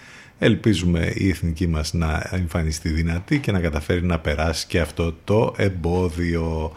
Ελπίζουμε 0.44 1.12
η 1.14 1.28
εθνική 1.28 1.66
μας 1.66 1.93
να 1.93 2.28
εμφανιστεί 2.31 2.89
δυνατή 2.89 3.39
και 3.39 3.52
να 3.52 3.60
καταφέρει 3.60 4.02
να 4.02 4.19
περάσει 4.19 4.66
και 4.66 4.81
αυτό 4.81 5.14
το 5.24 5.55
εμπόδιο. 5.56 6.73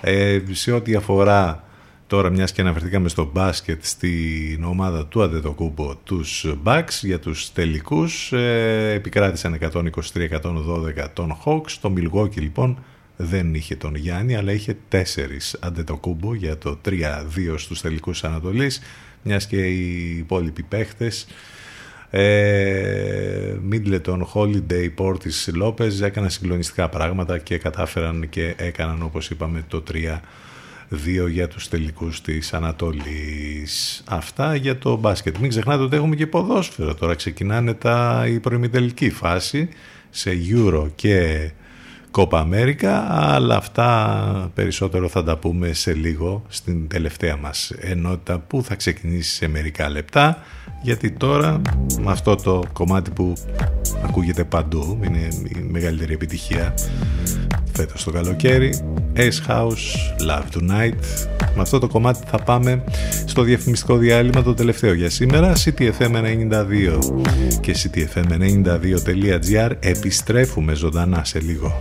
Ε, 0.00 0.40
σε 0.50 0.72
ό,τι 0.72 0.94
αφορά 0.94 1.64
τώρα 2.06 2.30
μιας 2.30 2.52
και 2.52 2.60
αναφερθήκαμε 2.60 3.08
στο 3.08 3.30
μπάσκετ 3.32 3.84
στην 3.84 4.64
ομάδα 4.64 5.06
του 5.06 5.22
Αντετοκούμπο 5.22 5.96
τους 5.96 6.46
Bucks 6.64 6.98
για 7.02 7.18
τους 7.18 7.52
τελικούς 7.52 8.32
ε, 8.32 8.92
επικράτησαν 8.94 9.58
123-112 9.60 9.90
τον 11.12 11.38
Hawks 11.44 11.70
το 11.80 11.92
Milwaukee 11.96 12.40
λοιπόν 12.40 12.78
δεν 13.16 13.54
είχε 13.54 13.76
τον 13.76 13.94
Γιάννη 13.94 14.36
αλλά 14.36 14.52
είχε 14.52 14.76
τέσσερις 14.88 15.56
Αντετοκούμπο 15.60 16.34
για 16.34 16.58
το 16.58 16.78
3-2 16.84 16.92
στους 17.56 17.80
τελικούς 17.80 18.24
Ανατολής 18.24 18.80
μιας 19.22 19.46
και 19.46 19.66
οι 19.66 20.16
υπόλοιποι 20.18 20.62
παίχτες 20.62 21.22
ε, 21.22 21.34
Μίτλετον, 23.62 24.28
Holiday, 24.34 24.88
Portis, 24.98 25.62
Lopez 25.62 26.00
έκαναν 26.02 26.30
συγκλονιστικά 26.30 26.88
πράγματα 26.88 27.38
και 27.38 27.58
κατάφεραν 27.58 28.28
και 28.28 28.54
έκαναν 28.56 29.02
όπως 29.02 29.30
είπαμε 29.30 29.64
το 29.68 29.82
3 29.92 30.20
δύο 30.88 31.26
για 31.26 31.48
τους 31.48 31.68
τελικούς 31.68 32.20
της 32.20 32.54
Ανατολής. 32.54 34.02
Αυτά 34.08 34.54
για 34.54 34.78
το 34.78 34.96
μπάσκετ. 34.96 35.36
Μην 35.38 35.48
ξεχνάτε 35.48 35.82
ότι 35.82 35.96
έχουμε 35.96 36.16
και 36.16 36.26
ποδόσφαιρο. 36.26 36.94
Τώρα 36.94 37.14
ξεκινάνε 37.14 37.74
τα, 37.74 38.24
η 38.28 38.38
προημιτελική 38.38 39.10
φάση 39.10 39.68
σε 40.10 40.30
Euro 40.50 40.86
και 40.94 41.50
Κόπα 42.10 42.38
Αμέρικα, 42.40 43.06
αλλά 43.10 43.56
αυτά 43.56 44.50
περισσότερο 44.54 45.08
θα 45.08 45.24
τα 45.24 45.36
πούμε 45.36 45.72
σε 45.72 45.92
λίγο 45.92 46.42
στην 46.48 46.88
τελευταία 46.88 47.36
μας 47.36 47.72
ενότητα 47.80 48.38
που 48.38 48.62
θα 48.62 48.74
ξεκινήσει 48.74 49.34
σε 49.34 49.48
μερικά 49.48 49.88
λεπτά. 49.88 50.38
Γιατί 50.82 51.10
τώρα 51.10 51.60
με 52.00 52.10
αυτό 52.10 52.36
το 52.36 52.62
κομμάτι 52.72 53.10
που 53.10 53.32
ακούγεται 54.04 54.44
παντού 54.44 55.00
είναι 55.04 55.28
η 55.58 55.60
μεγαλύτερη 55.70 56.12
επιτυχία 56.12 56.74
φέτος 57.78 58.04
το 58.04 58.10
καλοκαίρι. 58.10 58.80
Ace 59.16 59.50
House, 59.50 59.68
Love 60.28 60.44
Tonight. 60.56 61.28
Με 61.54 61.62
αυτό 61.62 61.78
το 61.78 61.88
κομμάτι 61.88 62.20
θα 62.30 62.38
πάμε 62.38 62.84
στο 63.26 63.42
διαφημιστικό 63.42 63.96
διάλειμμα 63.96 64.42
το 64.42 64.54
τελευταίο 64.54 64.92
για 64.92 65.10
σήμερα. 65.10 65.52
CTFM92 65.64 66.98
και 67.60 67.76
CTFM92.gr 67.82 69.70
επιστρέφουμε 69.80 70.74
ζωντανά 70.74 71.24
σε 71.24 71.40
λίγο 71.40 71.72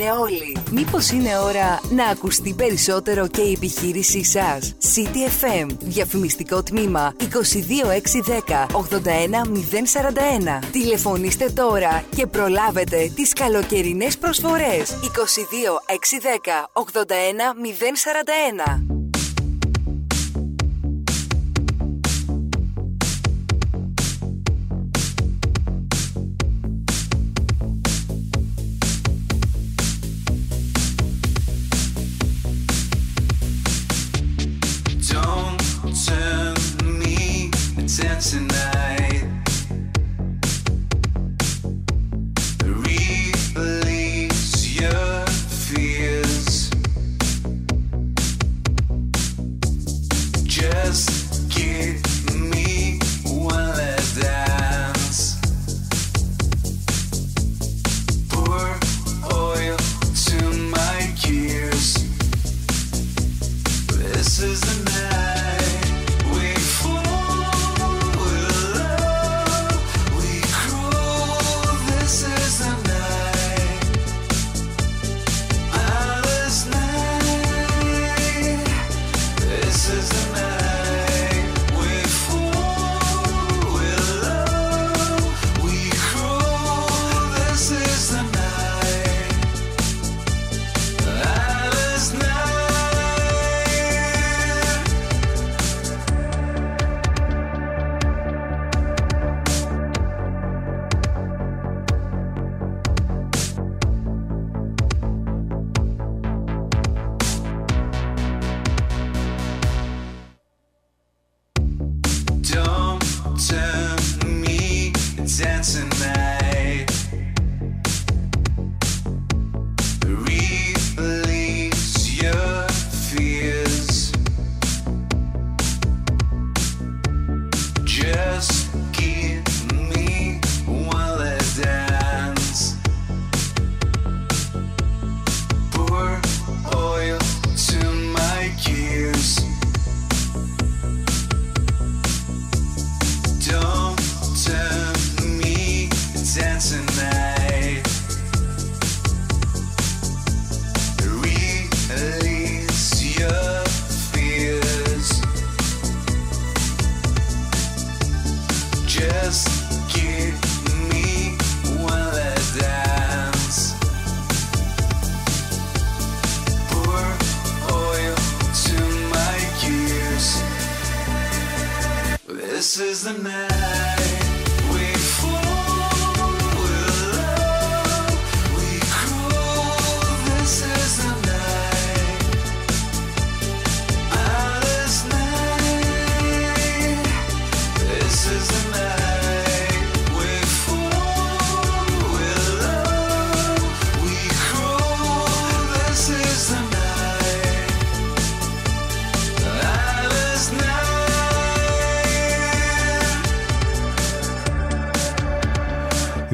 Μας 0.00 0.08
ακούνε 0.08 0.20
όλοι. 0.20 0.56
Μήπως 0.70 1.10
είναι 1.10 1.38
ώρα 1.38 1.80
να 1.90 2.04
ακουστεί 2.04 2.54
περισσότερο 2.54 3.28
και 3.28 3.40
η 3.40 3.52
επιχείρησή 3.52 4.24
σας. 4.24 4.74
City 4.94 5.44
FM. 5.44 5.66
Διαφημιστικό 5.80 6.62
τμήμα 6.62 7.14
22610 7.18 8.66
81041. 8.72 10.60
Τηλεφωνήστε 10.72 11.50
τώρα 11.50 12.04
και 12.16 12.26
προλάβετε 12.26 13.12
τις 13.14 13.32
καλοκαιρινές 13.32 14.18
προσφορές. 14.18 14.98
22610 15.02 16.70
81041. 16.72 18.99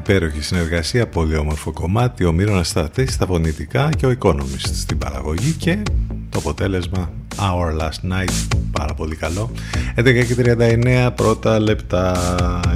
Υπέροχη 0.08 0.40
συνεργασία, 0.40 1.06
πολύ 1.06 1.36
όμορφο 1.36 1.72
κομμάτι. 1.72 2.24
Ο 2.24 2.32
Μύρονα 2.32 2.62
Στρατή 2.62 3.06
στα 3.06 3.26
φωνητικά 3.26 3.90
και 3.90 4.06
ο 4.06 4.14
Economist 4.20 4.70
στην 4.72 4.98
παραγωγή 4.98 5.52
και 5.52 5.82
το 6.30 6.38
αποτέλεσμα 6.38 7.12
Our 7.36 7.80
Last 7.80 8.12
Night. 8.12 8.56
Πάρα 8.72 8.94
πολύ 8.94 9.16
καλό. 9.16 9.50
11 9.96 10.04
και 10.26 10.56
39 10.58 11.10
πρώτα 11.14 11.60
λεπτά 11.60 12.16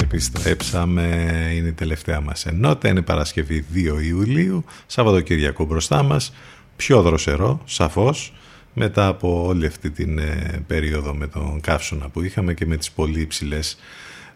επιστρέψαμε. 0.02 1.02
Είναι 1.54 1.68
η 1.68 1.72
τελευταία 1.72 2.20
μας 2.20 2.46
ενότητα. 2.46 2.88
Είναι 2.88 3.02
Παρασκευή 3.02 3.64
2 3.74 4.02
Ιουλίου. 4.02 4.64
Σαββατοκυριακό 4.86 5.64
μπροστά 5.64 6.02
μας. 6.02 6.32
Πιο 6.76 7.02
δροσερό, 7.02 7.60
σαφώς. 7.64 8.32
Μετά 8.74 9.06
από 9.06 9.46
όλη 9.46 9.66
αυτή 9.66 9.90
την 9.90 10.18
ε, 10.18 10.64
περίοδο 10.66 11.14
με 11.14 11.26
τον 11.26 11.60
καύσωνα 11.60 12.08
που 12.08 12.22
είχαμε 12.22 12.54
και 12.54 12.66
με 12.66 12.76
τις 12.76 12.90
πολύ 12.90 13.20
υψηλές 13.20 13.76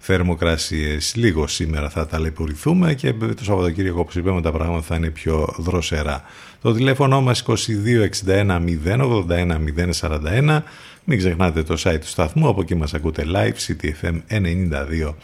θερμοκρασίες. 0.06 1.14
Λίγο 1.16 1.46
σήμερα 1.46 1.90
θα 1.90 2.06
ταλαιπωρηθούμε 2.06 2.94
και 2.94 3.12
το 3.12 3.44
Σαββατοκύριακο 3.44 4.00
όπως 4.00 4.14
είπαμε 4.14 4.42
τα 4.42 4.52
πράγματα 4.52 4.82
θα 4.82 4.96
είναι 4.96 5.10
πιο 5.10 5.54
δροσερά. 5.58 6.22
Το 6.62 6.72
τηλέφωνο 6.72 7.20
μας 7.20 7.44
2261 7.46 8.60
081 8.84 9.58
041. 10.00 10.60
Μην 11.04 11.18
ξεχνάτε 11.18 11.62
το 11.62 11.74
site 11.78 11.98
του 12.00 12.06
σταθμού, 12.06 12.48
από 12.48 12.60
εκεί 12.60 12.74
μας 12.74 12.94
ακούτε 12.94 13.24
live, 13.26 13.54
ctfm92 13.66 15.14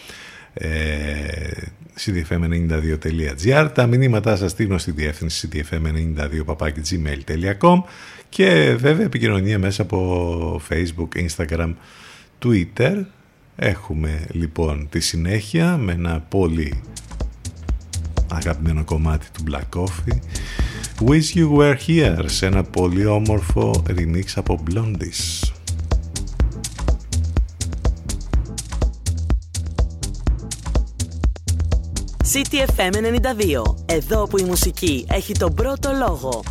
ctfm92.gr 2.04 3.68
τα 3.74 3.86
μηνύματά 3.86 4.36
σας 4.36 4.50
στείλω 4.50 4.78
στη 4.78 4.90
διεύθυνση 4.90 5.48
ctfm92 5.52 6.42
και 8.28 8.76
βέβαια 8.78 9.04
επικοινωνία 9.04 9.58
μέσα 9.58 9.82
από 9.82 10.60
facebook, 10.68 11.08
instagram, 11.28 11.74
twitter 12.44 13.04
Έχουμε 13.62 14.26
λοιπόν 14.30 14.88
τη 14.90 15.00
συνέχεια 15.00 15.76
με 15.76 15.92
ένα 15.92 16.20
πολύ 16.28 16.82
αγαπημένο 18.28 18.84
κομμάτι 18.84 19.26
του 19.32 19.44
Black 19.50 19.80
Coffee. 19.80 20.18
Wish 21.08 21.34
You 21.34 21.58
Were 21.58 21.76
Here 21.86 22.24
σε 22.26 22.46
ένα 22.46 22.62
πολύ 22.62 23.06
όμορφο 23.06 23.82
remix 23.88 24.24
από 24.34 24.62
Blondies. 24.70 25.50
CTFM 32.32 32.92
92 32.92 33.74
Εδώ 33.86 34.26
που 34.26 34.38
η 34.38 34.42
μουσική 34.42 35.06
έχει 35.08 35.32
τον 35.32 35.54
πρώτο 35.54 35.90
λόγο. 35.98 36.42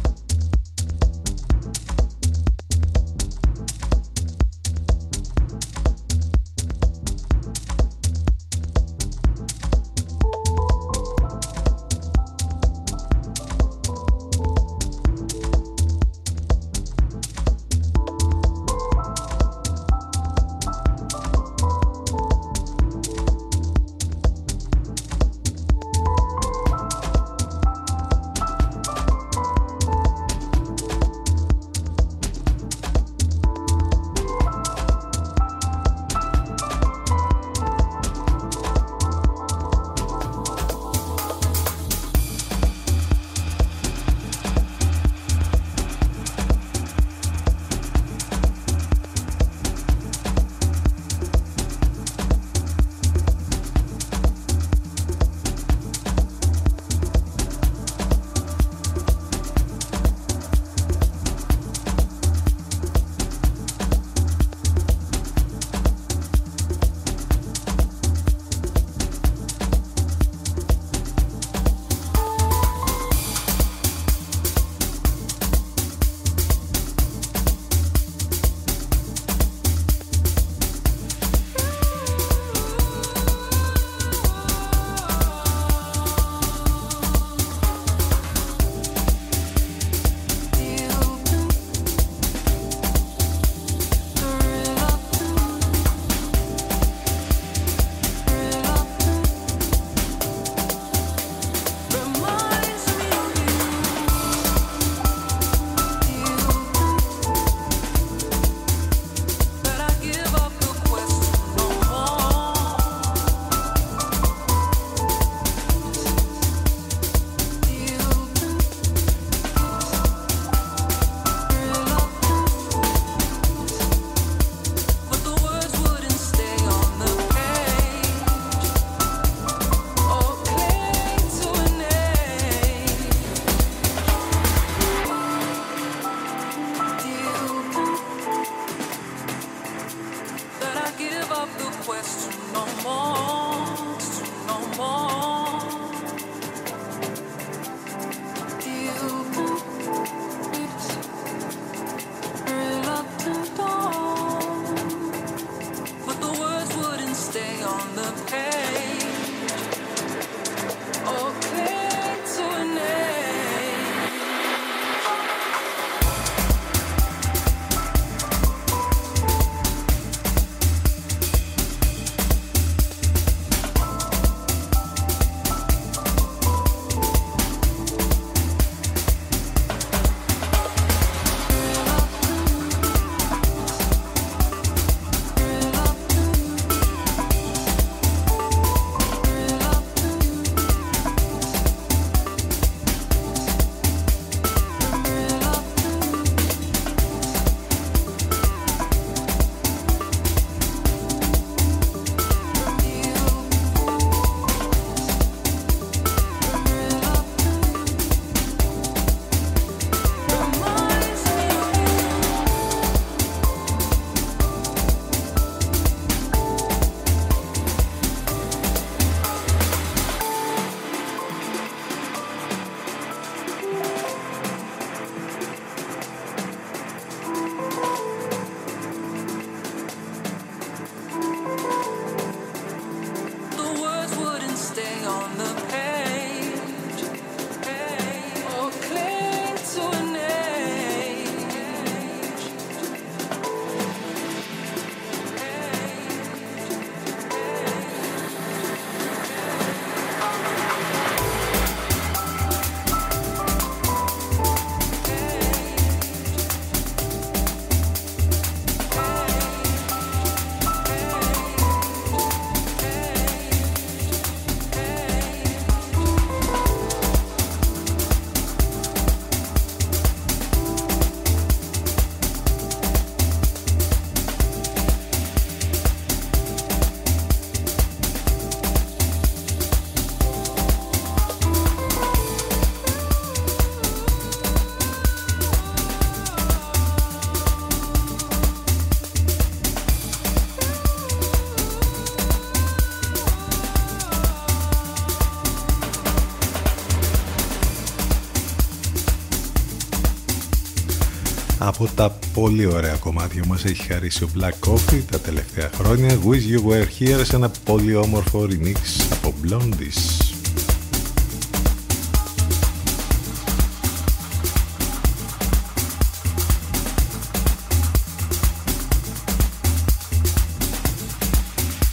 Από 301.79 301.95
τα 301.95 302.17
πολύ 302.33 302.65
ωραία 302.65 302.95
κομμάτια 302.95 303.43
μας. 303.47 303.65
Έχει 303.65 303.91
χαρίσει 303.91 304.23
ο 304.23 304.29
Black 304.35 304.69
Coffee 304.69 305.01
τα 305.11 305.19
τελευταία 305.19 305.69
χρόνια. 305.73 306.09
Wish 306.09 306.55
You 306.55 306.71
Were 306.71 306.85
Here 306.99 307.21
σε 307.23 307.35
ένα 307.35 307.51
πολύ 307.65 307.95
όμορφο 307.95 308.47
remix 308.49 308.77
από 309.11 309.33
Blondies. 309.43 310.23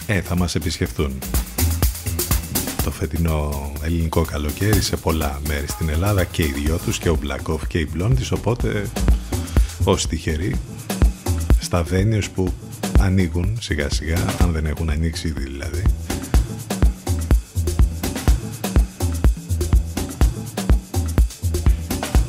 Ε, 0.07 0.21
θα 0.21 0.37
μας 0.37 0.55
επισκεφτούν 0.55 1.19
το 2.85 2.91
φετινό 2.91 3.73
ελληνικό 3.83 4.23
καλοκαίρι 4.23 4.81
σε 4.83 4.97
πολλά 4.97 5.41
μέρη 5.49 5.67
στην 5.67 5.89
Ελλάδα 5.89 6.25
και 6.25 6.43
οι 6.43 6.53
δυο 6.53 6.77
τους 6.77 6.99
και 6.99 7.09
ο 7.09 7.19
Black 7.23 7.57
και 7.69 7.79
η 7.79 7.89
Blondies 7.95 8.31
οπότε 8.33 8.91
ως 9.91 10.07
τυχεροί 10.07 10.57
στα 11.61 11.85
venues 11.91 12.25
που 12.35 12.53
ανοίγουν 12.99 13.57
σιγά 13.61 13.91
σιγά 13.91 14.19
αν 14.43 14.53
δεν 14.53 14.67
έχουν 14.67 14.91
ανοίξει 14.91 15.29
ήδη 15.29 15.43
δηλαδή. 15.43 15.83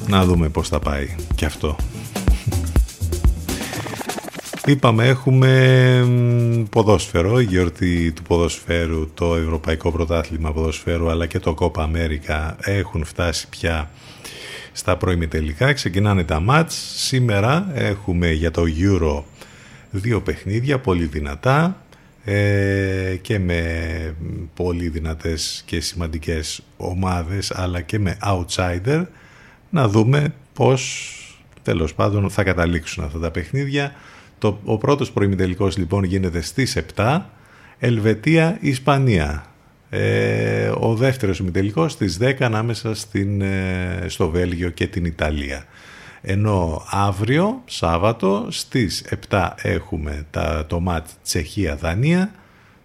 Να 0.08 0.26
δούμε 0.26 0.50
πως 0.50 0.68
θα 0.68 0.80
πάει 0.80 1.16
και 1.36 1.46
αυτό. 1.46 1.76
Είπαμε 4.66 5.08
έχουμε 5.08 6.66
ποδόσφαιρο, 6.70 7.40
η 7.40 7.44
γιορτή 7.44 8.12
του 8.12 8.22
ποδοσφαίρου, 8.22 9.14
το 9.14 9.36
Ευρωπαϊκό 9.36 9.92
Πρωτάθλημα 9.92 10.52
Ποδοσφαίρου 10.52 11.10
αλλά 11.10 11.26
και 11.26 11.40
το 11.40 11.54
Κόπα 11.54 11.84
Αμέρικα 11.84 12.58
έχουν 12.62 13.06
φτάσει 13.06 13.48
πια 13.50 13.90
στα 14.78 14.98
πρώιμη 14.98 15.28
τελικά. 15.28 15.74
Ξεκινάνε 15.74 16.24
τα 16.24 16.40
μάτς. 16.40 16.76
Σήμερα 16.96 17.72
έχουμε 17.74 18.32
για 18.32 18.52
το 18.52 18.64
Euro 18.80 19.24
δύο 19.92 20.22
παιχνίδια 20.22 20.80
πολύ 20.80 21.06
δυνατά 21.06 21.82
ε, 22.24 23.16
και 23.22 23.40
με 23.40 23.62
πολύ 24.54 24.90
δυνατές 24.90 25.64
και 25.66 25.80
σημαντικές 25.80 26.64
ομάδες 26.78 27.52
αλλά 27.52 27.82
και 27.82 28.00
με 28.00 28.18
outsider 28.24 29.06
να 29.70 29.88
δούμε 29.88 30.34
πώς 30.54 31.12
τέλος 31.64 31.94
πάντων 31.94 32.30
θα 32.30 32.44
καταλήξουν 32.44 33.04
αυτά 33.04 33.20
τα 33.20 33.32
παιχνίδια 33.32 33.96
το, 34.38 34.60
ο 34.64 34.78
πρώτος 34.78 35.12
προημιτελικός 35.12 35.78
λοιπόν 35.78 36.04
γίνεται 36.04 36.42
στις 36.42 36.78
7, 36.96 37.22
Ελβετία-Ισπανία. 37.80 39.46
Ε, 39.90 40.72
ο 40.80 40.96
δεύτερος 40.96 41.40
ημιτελικός 41.40 41.92
στις 41.92 42.18
10 42.22 42.34
ανάμεσα 42.40 42.96
στην, 42.96 43.42
ε, 43.42 44.06
στο 44.08 44.30
Βέλγιο 44.30 44.70
και 44.70 44.88
την 44.88 45.06
Ιταλία. 45.06 45.66
Ενώ 46.22 46.86
αύριο, 46.90 47.62
Σάββατο, 47.66 48.48
στις 48.50 49.04
7 49.30 49.54
έχουμε 49.62 50.26
τα, 50.32 50.66
το 50.68 50.80
ματ 50.80 51.08
Τσεχία-Δανία, 51.24 52.32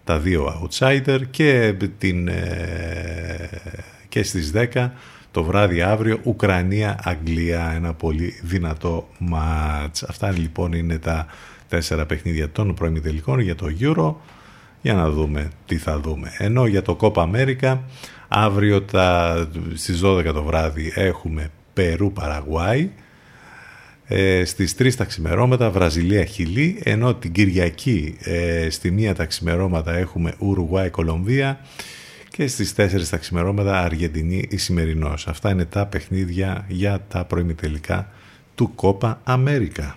τα 0.05 0.19
δύο 0.19 0.69
outsider 0.71 1.21
και, 1.31 1.75
την, 1.99 2.29
ε, 2.29 3.49
και 4.09 4.23
στις 4.23 4.51
10 4.51 4.91
το 5.31 5.45
βράδυ 5.45 5.83
αύριο 5.83 6.19
Ουκρανία-Αγγλία 6.23 7.73
ένα 7.75 7.95
πολύ 7.95 8.41
δυνατό 8.43 9.09
μάτς. 9.19 10.03
Αυτά 10.03 10.31
λοιπόν 10.31 10.73
είναι 10.73 10.99
τα 10.99 11.27
τέσσερα 11.69 12.07
παιχνίδια 12.07 12.51
των 12.51 12.75
προημιτελικών 12.75 13.41
για 13.41 13.55
το 13.55 13.67
Euro 13.81 14.15
για 14.83 14.95
να 14.95 15.11
δούμε 15.11 15.51
τι 15.67 15.77
θα 15.77 16.01
δούμε. 16.01 16.33
Ενώ 16.39 16.67
για 16.67 16.83
το 16.83 16.97
Copa 17.01 17.31
America 17.31 17.79
αύριο 18.29 18.83
τα, 18.83 19.37
στις 19.75 20.01
12 20.05 20.25
το 20.25 20.43
βράδυ 20.43 20.93
έχουμε 20.95 21.51
Περού-Παραγουάη 21.73 22.91
ε, 24.07 24.45
στις 24.45 24.75
3 24.79 24.95
τα 24.95 25.05
ξημερώματα 25.05 25.71
Βραζιλία-Χιλή 25.71 26.81
ενώ 26.83 27.15
την 27.15 27.33
Κυριακή 27.33 28.17
ε, 28.21 28.71
στη 28.71 28.91
μία 28.91 29.15
τα 29.15 29.25
ξημερώματα 29.25 29.93
έχουμε 29.93 30.35
Ουρουγουάη-Κολομβία 30.39 31.61
και 32.31 32.47
στις 32.47 32.75
4 32.77 33.09
τα 33.11 33.17
ξημερώματα 33.17 33.81
Αργεντινή 33.81 34.47
Ισημερινός. 34.51 35.27
Αυτά 35.29 35.51
είναι 35.51 35.65
τα 35.65 35.87
παιχνίδια 35.87 36.65
για 36.69 37.05
τα 37.09 37.25
προημιτελικά 37.25 38.09
του 38.55 38.75
Κόπα 38.75 39.21
Αμέρικα. 39.25 39.97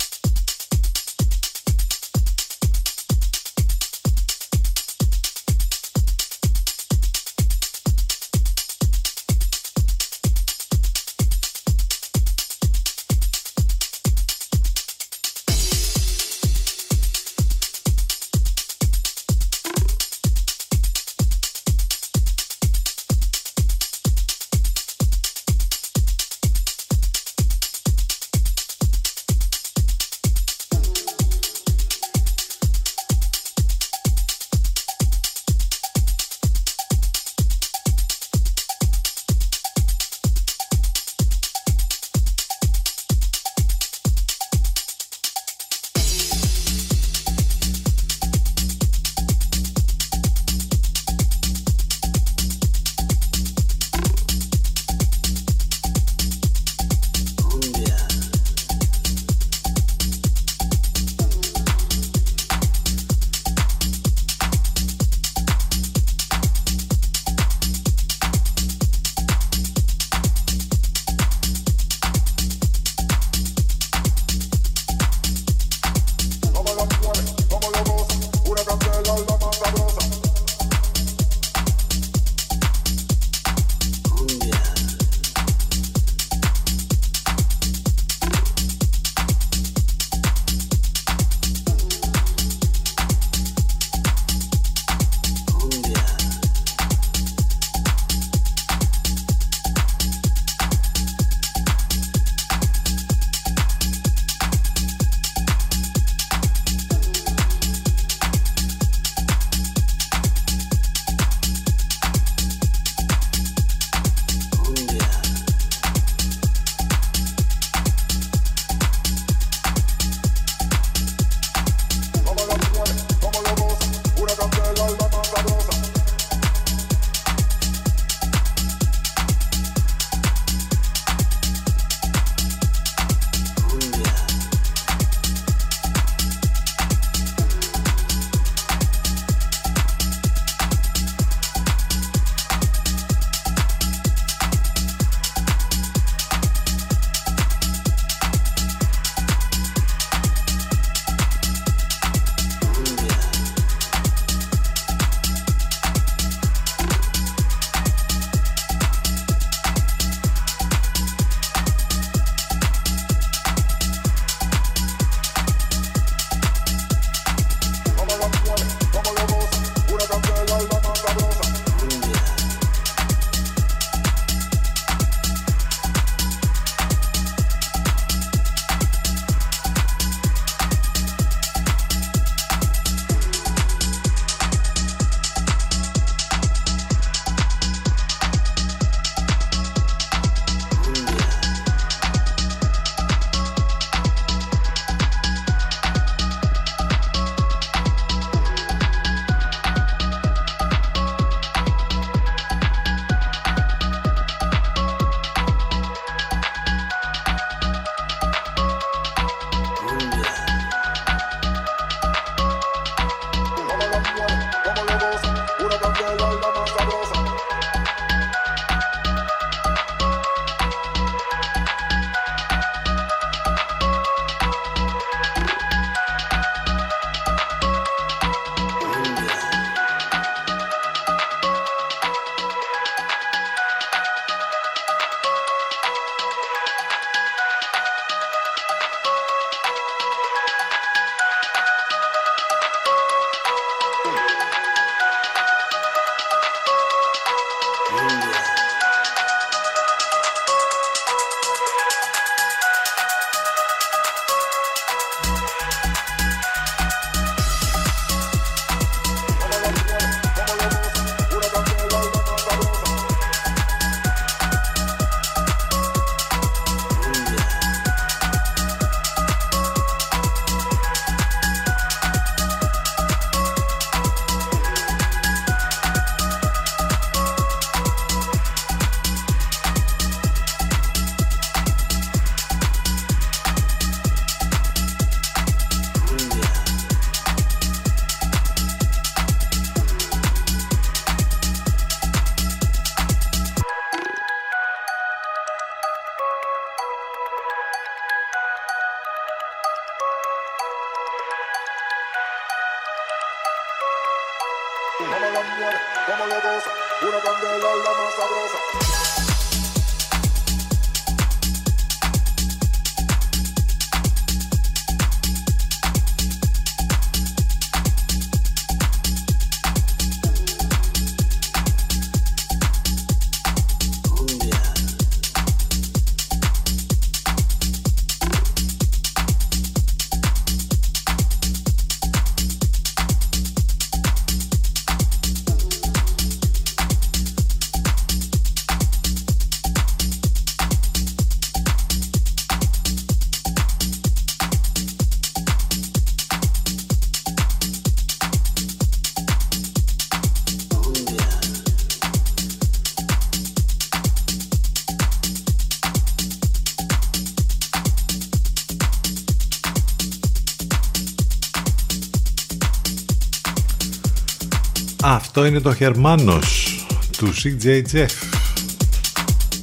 Αυτό 365.41 365.53
είναι 365.53 365.63
το 365.63 365.73
Χερμάνος 365.73 366.85
του 367.17 367.33
CJ 367.33 367.81
Jeff. 367.93 368.09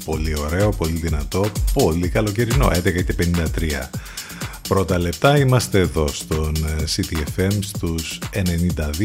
Πολύ 0.05 0.39
ωραίο, 0.39 0.71
πολύ 0.71 0.99
δυνατό, 0.99 1.51
πολύ 1.73 2.09
καλοκαιρινό, 2.09 2.67
11 2.67 3.05
και 3.05 3.15
53. 3.15 3.89
Πρώτα 4.69 4.99
λεπτά 4.99 5.39
είμαστε 5.39 5.79
εδώ 5.79 6.07
στον 6.07 6.55
ε, 6.57 6.85
CTFM 6.97 7.59
στους 7.61 8.19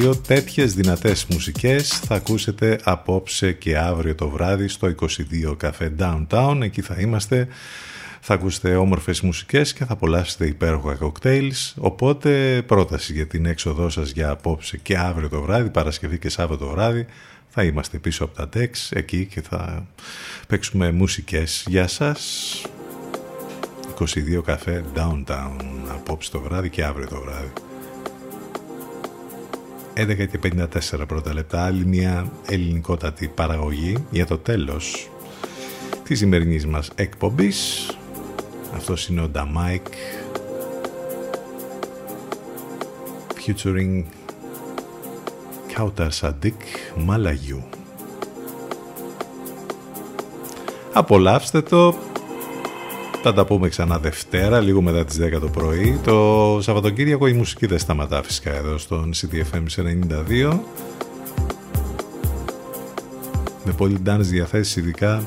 92. 0.02 0.14
Τέτοιες 0.28 0.74
δυνατές 0.74 1.26
μουσικές 1.26 1.88
θα 1.88 2.16
ακούσετε 2.16 2.80
απόψε 2.84 3.52
και 3.52 3.78
αύριο 3.78 4.16
το 4.16 4.30
βράδυ 4.30 4.68
στο 4.68 4.96
22 5.00 5.58
Café 5.62 5.90
Downtown. 6.00 6.60
Εκεί 6.62 6.82
θα 6.82 6.96
είμαστε 7.00 7.48
θα 8.26 8.34
ακούσετε 8.34 8.76
όμορφες 8.76 9.22
μουσικές 9.22 9.74
και 9.74 9.86
θα 9.86 9.94
απολαύσετε 9.94 10.46
υπέροχα 10.46 10.96
κοκτέιλς. 10.96 11.74
Οπότε 11.80 12.64
πρόταση 12.66 13.14
για 13.14 13.28
την 13.28 13.46
έξοδό 13.46 13.90
σας 13.90 14.12
για 14.12 14.30
απόψε 14.30 14.78
και 14.78 14.98
αύριο 14.98 15.30
το 15.30 15.42
βράδυ, 15.42 15.70
Παρασκευή 15.70 16.20
και 16.20 16.30
Σάββατο 16.30 16.68
βράδυ. 16.68 17.06
Θα 17.50 17.64
είμαστε 17.64 17.98
πίσω 17.98 18.24
από 18.24 18.36
τα 18.36 18.50
τεξ 18.50 18.92
εκεί 18.92 19.26
και 19.26 19.42
θα 19.42 19.88
παίξουμε 20.48 20.92
μουσικές 20.92 21.66
για 21.68 21.88
σας. 21.88 22.62
22 24.00 24.42
καφέ 24.46 24.84
downtown 24.96 25.58
απόψε 25.92 26.32
το 26.32 26.40
βράδυ 26.40 26.70
και 26.70 26.84
αύριο 26.84 27.08
το 27.08 27.22
βράδυ. 27.22 27.52
11 29.94 30.28
και 30.28 30.40
54 31.02 31.08
πρώτα 31.08 31.34
λεπτά, 31.34 31.66
άλλη 31.66 31.86
μια 31.86 32.32
ελληνικότατη 32.50 33.28
παραγωγή 33.28 33.98
για 34.12 34.26
το 34.26 34.38
τέλος 34.38 35.10
της 36.04 36.20
σημερινής 36.20 36.66
μας 36.66 36.90
εκπομπής. 36.96 37.88
Αυτός 38.76 39.08
είναι 39.08 39.22
ο 39.22 39.28
Νταμάικ 39.28 39.86
featuring 43.46 44.04
Kautar 45.78 46.10
Sadik 46.22 46.62
Μαλαγιού. 46.98 47.64
Απολαύστε 50.94 51.62
το. 51.62 51.96
Θα 53.24 53.34
τα 53.34 53.46
πούμε 53.46 53.70
ξανά 53.70 54.00
Δευτέρα, 54.00 54.60
λίγο 54.60 54.82
μετά 54.82 55.06
τις 55.06 55.20
10 55.22 55.40
το 55.40 55.48
πρωί. 55.48 56.00
Το 56.04 56.58
Σαββατοκύριακο 56.62 57.28
η 57.28 57.34
μουσική 57.34 57.66
δεν 57.66 57.80
σταματά 57.80 58.24
φυσικά 58.24 58.52
εδώ 58.52 58.78
στον 58.78 59.12
CTFM 59.14 59.64
92. 60.52 60.60
Με 63.66 63.72
πολύ 63.78 64.02
dance 64.06 64.20
διαθέσεις 64.20 64.76
ειδικά 64.76 65.24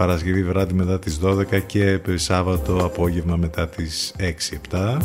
Παρασκευή 0.00 0.42
βράδυ 0.42 0.74
μετά 0.74 0.98
τις 0.98 1.20
12 1.24 1.44
και 1.66 2.00
Σάββατο 2.14 2.76
απόγευμα 2.76 3.36
μετά 3.36 3.68
τις 3.68 4.14
6-7. 4.70 4.96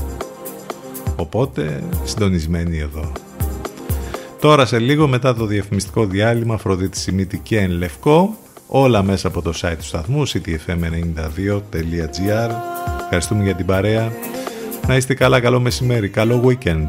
Οπότε 1.16 1.84
συντονισμένοι 2.04 2.78
εδώ. 2.78 3.12
Τώρα 4.40 4.66
σε 4.66 4.80
λίγο 4.80 5.08
μετά 5.08 5.36
το 5.36 5.46
διαφημιστικό 5.46 6.06
διάλειμμα 6.06 6.54
Αφροδίτη 6.54 6.98
Σιμίτη 6.98 7.38
και 7.38 7.60
εν 7.60 7.72
Λευκό 7.72 8.38
όλα 8.68 9.04
μέσα 9.04 9.28
από 9.28 9.42
το 9.42 9.54
site 9.62 9.76
του 9.78 9.86
σταθμού 9.86 10.28
ctfm92.gr 10.28 12.50
Ευχαριστούμε 13.02 13.44
για 13.44 13.56
την 13.56 13.66
παρέα. 13.66 14.12
Να 14.88 14.96
είστε 14.96 15.14
καλά, 15.14 15.40
καλό 15.40 15.60
μεσημέρι, 15.60 16.10
καλό 16.10 16.44
weekend. 16.48 16.88